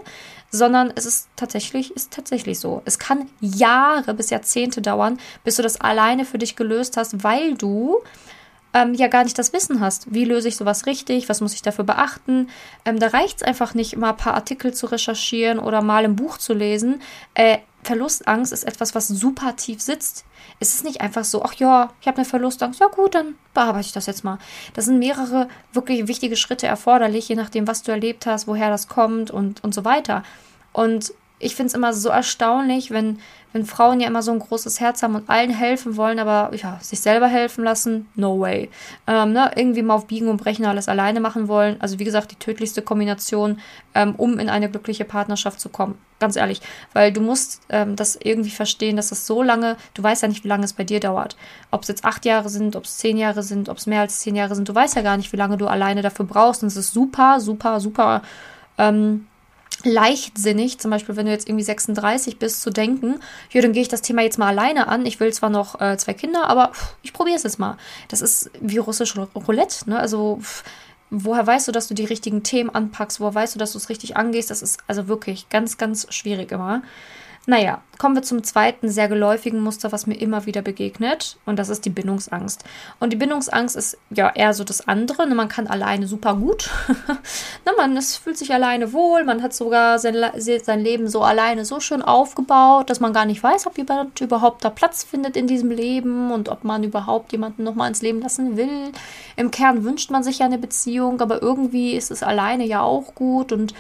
sondern 0.51 0.93
es 0.95 1.07
ist 1.07 1.29
tatsächlich, 1.37 1.91
ist 1.97 2.13
tatsächlich 2.13 2.61
so. 2.61 2.82
Es 2.85 2.99
kann 2.99 3.29
Jahre 3.41 4.15
bis 4.15 4.31
Jahrzehnte 4.31 4.83
dauern, 4.83 5.19
bis 5.45 5.57
du 5.57 5.63
das 5.63 5.81
alleine 5.81 6.25
für 6.25 6.39
dich 6.39 6.57
gelöst 6.57 6.97
hast, 6.97 7.25
weil 7.25 7.55
du 7.55 8.03
ähm, 8.75 8.95
ja 8.95 9.09
gar 9.09 9.25
nicht 9.25 9.39
das 9.39 9.53
Wissen 9.53 9.81
hast. 9.81 10.13
Wie 10.13 10.25
löse 10.25 10.49
ich 10.49 10.57
sowas 10.57 10.87
richtig? 10.87 11.29
Was 11.29 11.41
muss 11.41 11.55
ich 11.55 11.63
dafür 11.63 11.85
beachten? 11.85 12.49
Ähm, 12.85 12.99
da 12.99 13.09
reicht 13.09 13.39
es 13.39 13.43
einfach 13.43 13.75
nicht, 13.75 13.97
mal 13.97 14.11
ein 14.11 14.17
paar 14.17 14.35
Artikel 14.35 14.73
zu 14.73 14.87
recherchieren 14.87 15.59
oder 15.59 15.83
mal 15.83 16.05
ein 16.05 16.17
Buch 16.17 16.39
zu 16.39 16.55
lesen. 16.55 17.03
Äh, 17.35 17.59
Verlustangst 17.83 18.53
ist 18.53 18.63
etwas, 18.63 18.95
was 18.95 19.09
super 19.09 19.57
tief 19.57 19.83
sitzt. 19.83 20.25
Es 20.61 20.75
ist 20.75 20.85
nicht 20.85 21.01
einfach 21.01 21.25
so, 21.25 21.43
ach 21.43 21.55
ja, 21.55 21.91
ich 22.01 22.07
habe 22.07 22.19
eine 22.19 22.25
Verlustangst, 22.25 22.81
ja 22.81 22.87
gut, 22.87 23.17
dann 23.17 23.35
bearbeite 23.55 23.87
ich 23.87 23.93
das 23.93 24.07
jetzt 24.07 24.23
mal. 24.23 24.39
Da 24.75 24.83
sind 24.83 25.01
mehrere 25.01 25.49
wirklich 25.73 26.07
wichtige 26.07 26.37
Schritte 26.37 26.69
erforderlich, 26.69 27.29
je 27.29 27.35
nachdem, 27.35 27.67
was 27.67 27.83
du 27.83 27.91
erlebt 27.91 28.27
hast, 28.27 28.47
woher 28.47 28.71
das 28.71 28.87
kommt 28.87 29.33
und, 29.33 29.65
und 29.65 29.75
so 29.75 29.85
weiter. 29.85 30.23
Und 30.73 31.13
ich 31.43 31.57
finde 31.57 31.69
es 31.69 31.75
immer 31.75 31.93
so 31.93 32.09
erstaunlich, 32.09 32.91
wenn, 32.91 33.19
wenn 33.53 33.67
Frauen 33.67 34.01
ja 34.01 34.07
immer 34.07 34.23
so 34.23 34.31
ein 34.33 34.39
großes 34.39 34.81
Herz 34.81 35.03
haben 35.03 35.17
und 35.17 35.29
allen 35.29 35.51
helfen 35.51 35.97
wollen, 35.97 36.19
aber 36.19 36.55
ja, 36.55 36.79
sich 36.81 37.01
selber 37.01 37.27
helfen 37.27 37.65
lassen, 37.65 38.09
no 38.15 38.39
way. 38.39 38.71
Ähm, 39.07 39.33
ne, 39.33 39.51
irgendwie 39.57 39.83
mal 39.83 39.95
auf 39.95 40.07
Biegen 40.07 40.29
und 40.29 40.37
Brechen 40.37 40.65
alles 40.65 40.89
alleine 40.89 41.21
machen 41.21 41.49
wollen. 41.49 41.81
Also 41.81 41.99
wie 41.99 42.05
gesagt, 42.05 42.31
die 42.31 42.37
tödlichste 42.37 42.81
Kombination, 42.81 43.61
ähm, 43.95 44.15
um 44.17 44.39
in 44.39 44.49
eine 44.49 44.71
glückliche 44.71 45.05
Partnerschaft 45.05 45.61
zu 45.61 45.69
kommen. 45.69 45.99
Ganz 46.21 46.37
ehrlich. 46.37 46.63
Weil 46.93 47.13
du 47.13 47.21
musst 47.21 47.61
ähm, 47.69 47.97
das 47.97 48.17
irgendwie 48.17 48.51
verstehen, 48.51 48.97
dass 48.97 49.11
es 49.11 49.27
so 49.27 49.43
lange, 49.43 49.77
du 49.95 50.03
weißt 50.03 50.23
ja 50.23 50.29
nicht, 50.29 50.45
wie 50.45 50.49
lange 50.49 50.65
es 50.65 50.73
bei 50.73 50.85
dir 50.85 51.01
dauert. 51.01 51.37
Ob 51.73 51.83
es 51.83 51.89
jetzt 51.89 52.05
acht 52.05 52.25
Jahre 52.25 52.49
sind, 52.49 52.77
ob 52.77 52.85
es 52.85 52.99
zehn 52.99 53.17
Jahre 53.17 53.43
sind, 53.43 53.69
ob 53.69 53.79
es 53.79 53.87
mehr 53.87 54.03
als 54.03 54.21
zehn 54.21 54.37
Jahre 54.37 54.55
sind, 54.55 54.69
du 54.69 54.75
weißt 54.75 54.95
ja 54.95 55.03
gar 55.03 55.17
nicht, 55.17 55.33
wie 55.33 55.37
lange 55.37 55.57
du 55.57 55.67
alleine 55.67 56.03
dafür 56.03 56.25
brauchst. 56.25 56.63
Und 56.63 56.69
es 56.69 56.77
ist 56.77 56.93
super, 56.93 57.41
super, 57.41 57.81
super 57.81 58.23
ähm, 58.79 59.27
leichtsinnig, 59.85 60.79
zum 60.79 60.91
Beispiel, 60.91 61.17
wenn 61.17 61.27
du 61.27 61.33
jetzt 61.33 61.49
irgendwie 61.49 61.65
36 61.65 62.39
bist, 62.39 62.63
zu 62.63 62.71
denken, 62.71 63.21
ja, 63.51 63.61
dann 63.61 63.73
gehe 63.73 63.83
ich 63.83 63.89
das 63.89 64.03
Thema 64.03 64.23
jetzt 64.23 64.39
mal 64.39 64.49
alleine 64.49 64.89
an. 64.89 65.07
Ich 65.07 65.21
will 65.21 65.33
zwar 65.33 65.51
noch 65.51 65.81
äh, 65.81 65.97
zwei 65.97 66.15
Kinder, 66.15 66.49
aber 66.49 66.73
pff, 66.73 66.95
ich 67.03 67.13
probiere 67.13 67.37
es 67.37 67.43
jetzt 67.43 67.59
mal. 67.59 67.77
Das 68.09 68.21
ist 68.21 68.51
wie 68.61 68.79
russisch 68.79 69.15
Roulette, 69.17 69.89
ne? 69.91 69.99
Also 69.99 70.39
pff, 70.41 70.65
woher 71.11 71.47
weißt 71.47 71.69
du, 71.69 71.73
dass 71.73 71.89
du 71.89 71.95
die 71.95 72.05
richtigen 72.05 72.43
Themen 72.43 72.71
anpackst? 72.71 73.21
Woher 73.21 73.35
weißt 73.35 73.55
du, 73.55 73.59
dass 73.59 73.73
du 73.73 73.79
es 73.79 73.89
richtig 73.89 74.17
angehst? 74.17 74.51
Das 74.51 74.63
ist 74.63 74.81
also 74.87 75.09
wirklich 75.09 75.49
ganz, 75.51 75.79
ganz 75.79 76.07
schwierig 76.13 76.51
immer. 76.51 76.83
Naja, 77.45 77.83
kommen 77.99 78.15
wir 78.15 78.23
zum 78.23 78.45
zweiten 78.45 78.89
sehr 78.89 79.09
geläufigen 79.09 79.61
Muster, 79.61 79.91
was 79.91 80.07
mir 80.07 80.15
immer 80.15 80.47
wieder 80.47 80.63
begegnet. 80.63 81.39
Und 81.45 81.59
das 81.59 81.71
ist 81.71 81.85
die 81.85 81.91
Bindungsangst. 81.91 82.63
Und 83.01 83.13
die 83.13 83.17
Bindungsangst 83.17 83.75
ist 83.75 83.99
ja 84.11 84.31
eher 84.31 84.55
so 84.55 84.63
das 84.63 84.87
andere. 84.87 85.29
Ne? 85.29 85.35
Man 85.35 85.49
kann 85.49 85.67
alleine 85.67 86.07
super 86.07 86.37
gut. 86.37 86.71
ne? 87.67 87.73
Man 87.77 87.97
es 87.97 88.17
fühlt 88.17 88.39
sich 88.39 88.55
alleine 88.55 88.93
wohl. 88.93 89.25
Man 89.25 89.43
hat 89.43 89.55
sogar 89.55 89.99
sein, 89.99 90.15
sein 90.37 90.81
Leben 90.81 91.09
so 91.09 91.23
alleine 91.23 91.65
so 91.65 91.81
schön 91.81 92.03
aufgebaut, 92.03 92.91
dass 92.91 93.01
man 93.01 93.13
gar 93.13 93.25
nicht 93.25 93.43
weiß, 93.43 93.67
ob 93.67 93.77
jemand 93.77 94.21
überhaupt 94.21 94.65
da 94.65 94.71
Platz 94.71 95.03
findet 95.03 95.37
in 95.37 95.49
diesem 95.49 95.71
Leben 95.71 96.31
und 96.31 96.49
ob 96.49 96.63
man 96.63 96.85
überhaupt 96.85 97.33
jemanden 97.33 97.65
nochmal 97.65 97.89
ins 97.89 98.03
Leben 98.03 98.21
lassen 98.21 98.57
will. 98.57 98.93
Im 99.35 99.51
Kern 99.51 99.83
wünscht 99.83 100.13
man 100.13 100.23
sich 100.23 100.39
ja 100.39 100.47
eine 100.47 100.59
Beziehung, 100.59 101.21
aber 101.21 101.43
irgendwie 101.43 101.95
ist 101.95 102.13
es 102.13 102.23
alleine 102.23 102.65
ja 102.67 102.83
auch 102.83 103.17
gut. 103.17 103.51
Und 103.51 103.75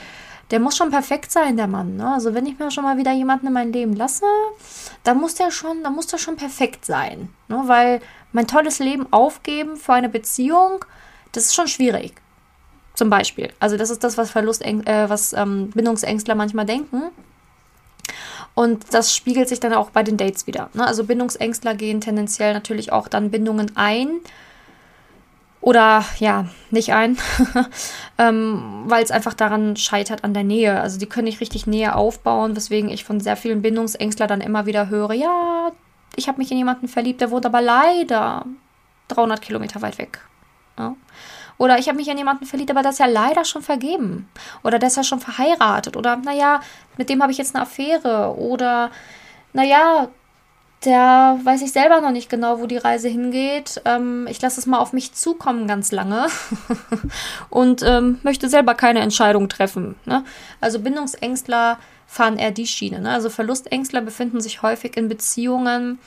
der 0.53 0.61
muss 0.61 0.77
schon 0.77 0.91
perfekt 0.91 1.33
sein, 1.33 1.57
der 1.57 1.67
Mann. 1.67 1.97
Ne? 1.97 2.13
Also 2.13 2.35
wenn 2.35 2.45
ich 2.47 2.59
mir 2.59 2.71
schon 2.71 2.85
mal 2.85 2.99
wieder 2.99 3.11
jemanden 3.13 3.47
in 3.47 3.55
mein 3.55 3.73
Leben 3.73 3.97
lasse, 3.97 4.27
dann 5.03 5.19
muss 5.19 5.35
der 5.35 5.51
schon, 5.51 5.83
dann 5.83 5.95
muss 5.95 6.07
der 6.07 6.19
schon 6.19 6.37
perfekt 6.37 6.85
sein. 6.85 7.31
Ne? 7.49 7.63
Weil 7.65 8.01
mein 8.33 8.47
tolles 8.47 8.79
Leben 8.79 9.07
aufgeben 9.11 9.77
für 9.77 9.95
eine 9.95 10.11
Beziehung, 10.11 10.85
das 11.33 11.47
ist 11.47 11.55
schon 11.55 11.69
schwierig. 11.69 12.15
Zum 12.95 13.09
Beispiel. 13.09 13.51
Also 13.59 13.79
das 13.79 13.89
ist 13.89 14.05
das, 14.05 14.19
was 14.19 14.31
Verlust, 14.31 14.63
äh, 14.63 15.09
was 15.09 15.33
ähm, 15.33 15.71
Bindungsängstler 15.71 16.35
manchmal 16.35 16.67
denken. 16.67 17.05
Und 18.55 18.93
das 18.93 19.17
spiegelt 19.17 19.49
sich 19.49 19.61
dann 19.61 19.73
auch 19.73 19.89
bei 19.89 20.03
den 20.03 20.19
Dates 20.19 20.47
wieder. 20.47 20.69
Ne? 20.75 20.87
Also 20.87 21.05
Bindungsängstler 21.05 21.75
gehen 21.75 22.03
tendenziell 22.03 22.53
natürlich 22.53 22.93
auch 22.93 23.09
dann 23.09 23.31
Bindungen 23.31 23.73
ein, 23.75 24.21
oder 25.62 26.04
ja, 26.19 26.47
nicht 26.71 26.92
ein, 26.92 27.16
ähm, 28.19 28.83
weil 28.87 29.02
es 29.02 29.12
einfach 29.12 29.33
daran 29.33 29.76
scheitert 29.76 30.25
an 30.25 30.35
der 30.35 30.42
Nähe. 30.42 30.81
Also 30.81 30.99
die 30.99 31.07
können 31.07 31.26
nicht 31.26 31.40
richtig 31.40 31.69
Nähe 31.69 31.95
aufbauen, 31.95 32.57
weswegen 32.57 32.90
ich 32.90 33.04
von 33.04 33.21
sehr 33.21 33.37
vielen 33.37 33.62
Bindungsängstler 33.62 34.26
dann 34.26 34.40
immer 34.40 34.66
wieder 34.66 34.90
höre, 34.90 35.12
ja, 35.12 35.71
ich 36.16 36.28
habe 36.28 36.38
mich 36.38 36.50
in 36.50 36.59
jemanden 36.59 36.88
verliebt, 36.88 37.21
der 37.21 37.31
wohnt 37.31 37.47
aber 37.47 37.62
leider 37.62 38.45
300 39.09 39.40
Kilometer 39.40 39.81
weit 39.83 39.99
weg. 39.99 40.21
Ja. 40.78 40.97
Oder 41.59 41.78
ich 41.78 41.87
habe 41.87 41.97
mich 41.97 42.09
in 42.09 42.19
jemanden 42.19 42.45
verliebt, 42.45 42.71
aber 42.73 42.83
das 42.83 42.95
ist 42.95 42.99
ja 42.99 43.07
leider 43.07 43.45
schon 43.45 43.62
vergeben. 43.62 44.28
Oder 44.64 44.81
der 44.81 44.88
ist 44.88 44.97
ja 44.97 45.04
schon 45.04 45.21
verheiratet. 45.21 45.97
Oder 45.97 46.16
naja, 46.16 46.61
mit 46.97 47.09
dem 47.09 47.23
habe 47.23 47.31
ich 47.31 47.38
jetzt 47.38 47.54
eine 47.54 47.62
Affäre. 47.62 48.37
Oder 48.37 48.90
naja, 49.52 50.09
der 50.85 51.39
weiß 51.43 51.62
ich 51.62 51.73
selber 51.73 52.01
noch 52.01 52.11
nicht 52.11 52.29
genau, 52.29 52.61
wo 52.61 52.67
die 52.67 52.77
Reise 52.77 53.09
hingeht. 53.09 53.81
Ähm, 53.85 54.27
ich 54.29 54.41
lasse 54.43 54.61
es 54.61 54.67
mal 54.67 54.79
auf 54.79 54.93
mich 54.93 55.12
zukommen 55.15 55.67
ganz 55.67 55.93
lange 55.93 56.27
und 57.51 57.83
ähm, 57.83 58.19
möchte 58.23 58.49
selber 58.49 58.75
keine 58.75 59.01
Entscheidung 59.01 59.49
treffen. 59.49 59.95
Ne? 60.05 60.25
Also 60.61 60.81
Bindungsängstler 60.81 61.79
fahren 62.07 62.37
eher 62.37 62.51
die 62.51 62.67
Schiene. 62.67 63.01
Ne? 63.01 63.11
Also 63.11 63.31
Verlustängstler 63.31 64.01
befinden 64.01 64.41
sich 64.41 64.62
häufig 64.62 64.97
in 64.97 65.09
Beziehungen, 65.09 65.99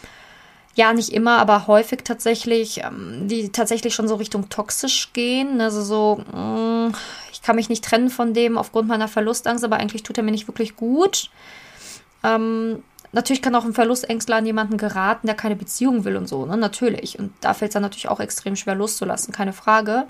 ja, 0.76 0.92
nicht 0.92 1.14
immer, 1.14 1.38
aber 1.38 1.68
häufig 1.68 2.04
tatsächlich, 2.04 2.84
ähm, 2.84 3.30
die 3.30 3.50
tatsächlich 3.50 3.96
schon 3.96 4.10
so 4.10 4.16
Richtung 4.16 4.50
toxisch 4.50 5.14
gehen. 5.14 5.62
Also 5.62 5.82
so, 5.82 6.22
mh, 6.34 6.90
mm, 6.90 6.96
ich 7.32 7.42
kann 7.42 7.56
mich 7.56 7.70
nicht 7.70 7.84
trennen 7.84 8.10
von 8.10 8.34
dem 8.34 8.58
aufgrund 8.58 8.90
meiner 8.90 9.08
Verlustangst, 9.08 9.64
aber 9.64 9.78
eigentlich 9.78 10.04
tut 10.04 10.18
er 10.18 10.24
mir 10.24 10.32
nicht 10.32 10.50
wirklich 10.50 10.76
gut. 10.76 11.30
Ähm, 12.24 12.84
Natürlich 13.16 13.42
kann 13.42 13.56
auch 13.56 13.64
ein 13.64 13.74
Verlustängstler 13.74 14.36
an 14.36 14.46
jemanden 14.46 14.78
geraten, 14.78 15.28
der 15.28 15.38
keine 15.38 15.56
Beziehung 15.56 16.04
will 16.04 16.18
und 16.18 16.28
so, 16.28 16.46
ne? 16.46 16.58
Natürlich. 16.58 17.18
Und 17.18 17.32
da 17.40 17.54
fällt 17.54 17.70
es 17.70 17.74
dann 17.74 17.82
natürlich 17.82 18.10
auch 18.10 18.20
extrem 18.20 18.58
schwer 18.58 18.76
loszulassen, 18.76 19.34
keine 19.34 19.54
Frage. 19.54 20.06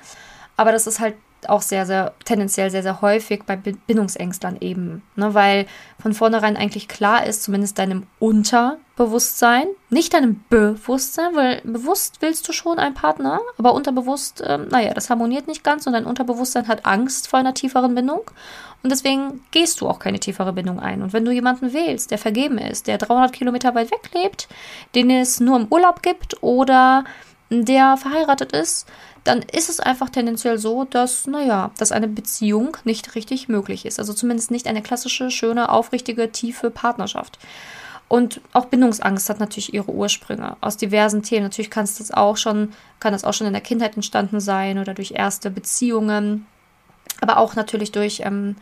Aber 0.58 0.72
das 0.72 0.88
ist 0.88 1.00
halt 1.00 1.14
auch 1.50 1.62
sehr, 1.62 1.86
sehr, 1.86 2.14
tendenziell 2.26 2.70
sehr, 2.70 2.84
sehr 2.84 3.02
häufig 3.02 3.44
bei 3.46 3.56
Bindungsängstlern 3.56 4.58
eben. 4.60 5.04
Ne? 5.16 5.34
Weil 5.34 5.66
von 6.00 6.14
vornherein 6.14 6.58
eigentlich 6.58 6.88
klar 6.88 7.26
ist, 7.26 7.44
zumindest 7.44 7.80
deinem 7.80 8.04
Unterbewusstsein, 8.20 9.68
nicht 9.90 10.14
deinem 10.14 10.44
Bewusstsein, 10.50 11.36
weil 11.36 11.62
bewusst 11.64 12.18
willst 12.22 12.48
du 12.48 12.54
schon 12.54 12.80
einen 12.80 12.96
Partner, 12.96 13.40
aber 13.58 13.74
unterbewusst, 13.74 14.44
ähm, 14.46 14.68
naja, 14.70 14.94
das 14.94 15.10
harmoniert 15.10 15.48
nicht 15.48 15.64
ganz 15.64 15.88
und 15.88 15.94
dein 15.94 16.06
Unterbewusstsein 16.06 16.68
hat 16.68 16.86
Angst 16.86 17.28
vor 17.28 17.40
einer 17.40 17.54
tieferen 17.54 17.96
Bindung. 17.96 18.22
Und 18.84 18.92
deswegen 18.92 19.44
gehst 19.50 19.82
du 19.82 19.88
auch 19.88 19.98
keine 19.98 20.20
tiefere 20.20 20.54
Bindung 20.54 20.80
ein. 20.80 21.02
Und 21.02 21.12
wenn 21.12 21.26
du 21.26 21.32
jemanden 21.32 21.74
wählst, 21.74 22.12
der 22.12 22.20
vergeben 22.20 22.60
ist, 22.60 22.86
der 22.86 23.00
300 23.00 23.34
Kilometer 23.34 23.74
weit 23.74 23.90
weg 23.90 24.12
lebt, 24.14 24.48
den 24.94 25.10
es 25.10 25.40
nur 25.40 25.58
im 25.60 25.68
Urlaub 25.72 26.04
gibt 26.04 26.44
oder 26.44 27.04
der 27.50 27.98
verheiratet 27.98 28.52
ist, 28.52 28.88
dann 29.24 29.42
ist 29.42 29.70
es 29.70 29.80
einfach 29.80 30.10
tendenziell 30.10 30.58
so, 30.58 30.84
dass, 30.84 31.28
naja, 31.28 31.72
dass 31.78 31.92
eine 31.92 32.08
Beziehung 32.08 32.78
nicht 32.84 33.16
richtig 33.16 33.50
möglich 33.50 33.86
ist. 33.86 34.00
Also 34.00 34.14
zumindest 34.14 34.52
nicht 34.52 34.68
eine 34.68 34.82
klassische, 34.82 35.32
schöne, 35.32 35.70
aufrichtige, 35.70 36.32
tiefe 36.32 36.70
Partnerschaft. 36.70 37.40
Und 38.08 38.40
auch 38.54 38.66
Bindungsangst 38.66 39.30
hat 39.30 39.40
natürlich 39.40 39.74
ihre 39.74 39.92
Ursprünge 39.92 40.58
aus 40.62 40.78
diversen 40.78 41.24
Themen. 41.24 41.44
Natürlich 41.44 41.72
kann 41.72 41.86
das 41.86 42.12
auch 42.12 42.38
schon, 42.38 42.72
kann 43.00 43.14
das 43.14 43.24
auch 43.24 43.34
schon 43.34 43.48
in 43.48 43.54
der 43.54 43.64
Kindheit 43.64 43.96
entstanden 43.96 44.40
sein 44.40 44.78
oder 44.78 44.94
durch 44.94 45.12
erste 45.12 45.50
Beziehungen, 45.50 46.46
aber 47.22 47.38
auch 47.38 47.56
natürlich 47.56 47.92
durch, 47.92 48.22
ähm, 48.24 48.58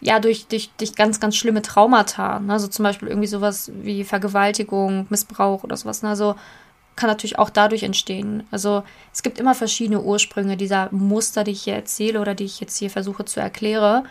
ja, 0.00 0.20
durch, 0.20 0.46
durch, 0.46 0.70
durch 0.78 0.94
ganz, 0.94 1.18
ganz 1.18 1.36
schlimme 1.36 1.62
Traumata. 1.62 2.38
Ne? 2.38 2.52
Also 2.52 2.68
zum 2.68 2.84
Beispiel 2.84 3.08
irgendwie 3.08 3.26
sowas 3.26 3.72
wie 3.74 4.04
Vergewaltigung, 4.04 5.06
Missbrauch 5.10 5.64
oder 5.64 5.76
sowas. 5.76 6.02
Ne? 6.02 6.10
Also 6.10 6.36
kann 6.96 7.08
natürlich 7.08 7.38
auch 7.38 7.50
dadurch 7.50 7.82
entstehen. 7.82 8.46
Also 8.50 8.82
es 9.12 9.22
gibt 9.22 9.38
immer 9.38 9.54
verschiedene 9.54 10.00
Ursprünge 10.00 10.56
dieser 10.56 10.88
Muster, 10.92 11.44
die 11.44 11.52
ich 11.52 11.62
hier 11.62 11.74
erzähle 11.74 12.20
oder 12.20 12.34
die 12.34 12.44
ich 12.44 12.58
jetzt 12.60 12.76
hier 12.78 12.90
versuche 12.90 13.24
zu 13.24 13.38
erklären. 13.38 14.08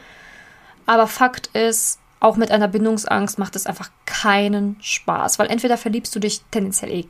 Aber 0.85 1.07
Fakt 1.07 1.47
ist, 1.47 1.99
auch 2.19 2.37
mit 2.37 2.51
einer 2.51 2.67
Bindungsangst 2.67 3.37
macht 3.37 3.55
es 3.55 3.65
einfach 3.65 3.89
keinen 4.05 4.77
Spaß, 4.81 5.39
weil 5.39 5.47
entweder 5.47 5.77
verliebst 5.77 6.15
du 6.15 6.19
dich 6.19 6.41
tendenziell 6.51 6.91
eh 6.91 7.05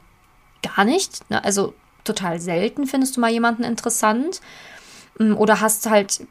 gar 0.62 0.86
nicht, 0.86 1.30
ne? 1.30 1.44
also 1.44 1.74
total 2.04 2.40
selten 2.40 2.88
findest 2.88 3.18
du 3.18 3.22
mal 3.22 3.32
jemanden 3.32 3.64
interessant 3.64 4.42
mm, 5.20 5.34
oder 5.36 5.62
hast 5.62 5.90
halt 5.90 6.26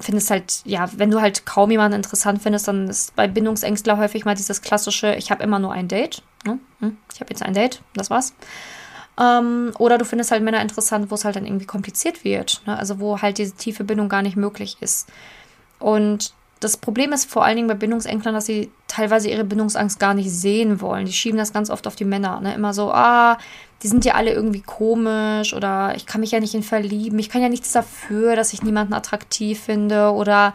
findest 0.00 0.30
halt, 0.30 0.60
ja, 0.64 0.88
wenn 0.96 1.10
du 1.10 1.20
halt 1.20 1.46
kaum 1.46 1.70
jemanden 1.70 1.96
interessant 1.96 2.42
findest, 2.42 2.68
dann 2.68 2.88
ist 2.88 3.16
bei 3.16 3.26
Bindungsängstler 3.26 3.96
häufig 3.96 4.24
mal 4.24 4.34
dieses 4.34 4.62
klassische, 4.62 5.14
ich 5.14 5.30
habe 5.30 5.42
immer 5.42 5.58
nur 5.58 5.72
ein 5.72 5.88
Date. 5.88 6.22
Ne? 6.44 6.58
Hm, 6.80 6.96
ich 7.12 7.20
habe 7.20 7.30
jetzt 7.30 7.42
ein 7.42 7.54
Date, 7.54 7.82
das 7.94 8.10
war's. 8.10 8.34
Ähm, 9.18 9.72
oder 9.78 9.98
du 9.98 10.04
findest 10.04 10.30
halt 10.30 10.42
Männer 10.42 10.60
interessant, 10.60 11.10
wo 11.10 11.14
es 11.14 11.24
halt 11.24 11.36
dann 11.36 11.46
irgendwie 11.46 11.66
kompliziert 11.66 12.22
wird. 12.24 12.62
Ne? 12.66 12.78
Also 12.78 13.00
wo 13.00 13.20
halt 13.20 13.38
diese 13.38 13.54
tiefe 13.54 13.84
Bindung 13.84 14.08
gar 14.08 14.22
nicht 14.22 14.36
möglich 14.36 14.76
ist. 14.80 15.08
Und 15.78 16.32
das 16.60 16.76
Problem 16.76 17.12
ist 17.12 17.30
vor 17.30 17.44
allen 17.44 17.56
Dingen 17.56 17.68
bei 17.68 17.74
Bindungsängstern, 17.74 18.34
dass 18.34 18.46
sie 18.46 18.70
teilweise 18.88 19.28
ihre 19.28 19.44
Bindungsangst 19.44 20.00
gar 20.00 20.14
nicht 20.14 20.30
sehen 20.30 20.80
wollen. 20.80 21.06
Die 21.06 21.12
schieben 21.12 21.38
das 21.38 21.52
ganz 21.52 21.70
oft 21.70 21.86
auf 21.86 21.96
die 21.96 22.04
Männer. 22.04 22.40
Ne? 22.40 22.54
Immer 22.54 22.74
so, 22.74 22.90
ah, 22.90 23.38
die 23.82 23.88
sind 23.88 24.04
ja 24.04 24.14
alle 24.14 24.32
irgendwie 24.32 24.62
komisch 24.62 25.54
oder 25.54 25.94
ich 25.94 26.06
kann 26.06 26.20
mich 26.20 26.32
ja 26.32 26.40
nicht 26.40 26.54
in 26.54 26.64
verlieben. 26.64 27.18
Ich 27.18 27.28
kann 27.28 27.42
ja 27.42 27.48
nichts 27.48 27.72
dafür, 27.72 28.34
dass 28.34 28.52
ich 28.52 28.62
niemanden 28.62 28.94
attraktiv 28.94 29.60
finde 29.60 30.10
oder 30.10 30.52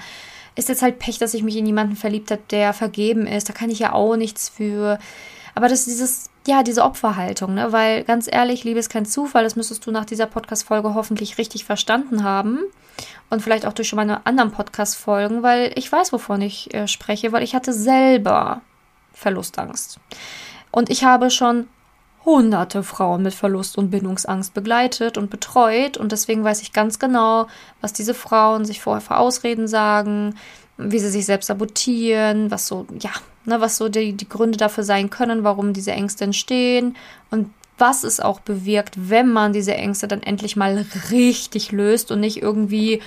ist 0.56 0.70
jetzt 0.70 0.82
halt 0.82 1.00
Pech, 1.00 1.18
dass 1.18 1.34
ich 1.34 1.44
mich 1.44 1.56
in 1.56 1.66
jemanden 1.66 1.96
verliebt 1.96 2.32
habe, 2.32 2.42
der 2.52 2.74
vergeben 2.74 3.26
ist. 3.26 3.48
Da 3.48 3.54
kann 3.54 3.70
ich 3.70 3.80
ja 3.80 3.94
auch 3.94 4.18
nichts 4.18 4.50
für. 4.50 5.00
Aber 5.56 5.68
das 5.70 5.80
ist 5.80 5.88
dieses, 5.88 6.30
ja, 6.48 6.64
diese 6.64 6.84
Opferhaltung, 6.84 7.54
ne? 7.54 7.72
Weil 7.72 8.04
ganz 8.04 8.28
ehrlich, 8.32 8.64
Liebe 8.64 8.80
ist 8.80 8.90
kein 8.90 9.06
Zufall. 9.06 9.44
Das 9.44 9.56
müsstest 9.56 9.86
du 9.86 9.92
nach 9.92 10.06
dieser 10.06 10.26
Podcast-Folge 10.26 10.94
hoffentlich 10.94 11.38
richtig 11.38 11.66
verstanden 11.66 12.24
haben. 12.24 12.60
Und 13.30 13.42
vielleicht 13.42 13.66
auch 13.66 13.74
durch 13.74 13.94
meine 13.94 14.26
anderen 14.26 14.52
Podcast-Folgen, 14.52 15.42
weil 15.42 15.72
ich 15.76 15.92
weiß, 15.92 16.14
wovon 16.14 16.42
ich 16.42 16.74
äh, 16.74 16.88
spreche, 16.88 17.32
weil 17.32 17.44
ich 17.44 17.56
hatte 17.56 17.74
selber 17.74 18.62
Verlustangst. 19.14 20.00
Und 20.72 20.90
ich 20.90 21.04
habe 21.04 21.30
schon 21.32 21.68
hunderte 22.26 22.84
Frauen 22.84 23.24
mit 23.24 23.34
Verlust 23.34 23.78
und 23.78 23.90
Bindungsangst 23.90 24.54
begleitet 24.54 25.18
und 25.18 25.30
betreut 25.30 25.98
und 25.98 26.12
deswegen 26.12 26.44
weiß 26.44 26.62
ich 26.62 26.72
ganz 26.72 26.98
genau, 26.98 27.48
was 27.82 27.92
diese 27.92 28.14
Frauen 28.14 28.64
sich 28.66 28.82
vorher 28.82 29.02
für 29.02 29.18
Ausreden 29.18 29.68
sagen, 29.68 30.36
wie 30.78 31.00
sie 31.00 31.10
sich 31.10 31.26
selbst 31.26 31.48
sabotieren, 31.48 32.52
was 32.52 32.68
so, 32.68 32.86
ja, 33.00 33.12
ne, 33.46 33.62
was 33.62 33.78
so 33.78 33.90
die, 33.90 34.14
die 34.14 34.30
Gründe 34.30 34.58
dafür 34.58 34.84
sein 34.84 35.10
können, 35.10 35.44
warum 35.44 35.74
diese 35.74 35.92
Ängste 35.92 36.24
entstehen 36.24 36.96
und 37.32 37.50
was 37.78 38.04
es 38.04 38.20
auch 38.20 38.40
bewirkt, 38.40 39.10
wenn 39.10 39.32
man 39.32 39.54
diese 39.54 39.74
Ängste 39.74 40.08
dann 40.08 40.24
endlich 40.24 40.56
mal 40.56 40.86
richtig 41.12 41.72
löst 41.72 42.12
und 42.12 42.20
nicht 42.20 42.42
irgendwie 42.42 43.02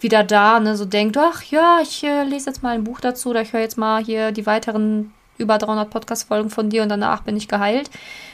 wieder 0.00 0.24
da, 0.24 0.60
ne, 0.60 0.76
so 0.76 0.84
denkt, 0.84 1.16
ach 1.16 1.42
ja, 1.44 1.78
ich 1.82 2.04
äh, 2.04 2.24
lese 2.24 2.50
jetzt 2.50 2.62
mal 2.62 2.74
ein 2.74 2.84
Buch 2.84 3.00
dazu 3.00 3.30
oder 3.30 3.42
ich 3.42 3.52
höre 3.52 3.60
jetzt 3.60 3.78
mal 3.78 4.04
hier 4.04 4.32
die 4.32 4.46
weiteren 4.46 5.12
über 5.38 5.58
300 5.58 5.90
Podcast-Folgen 5.90 6.50
von 6.50 6.70
dir 6.70 6.82
und 6.82 6.88
danach 6.88 7.22
bin 7.22 7.36
ich 7.36 7.48
geheilt. 7.48 7.90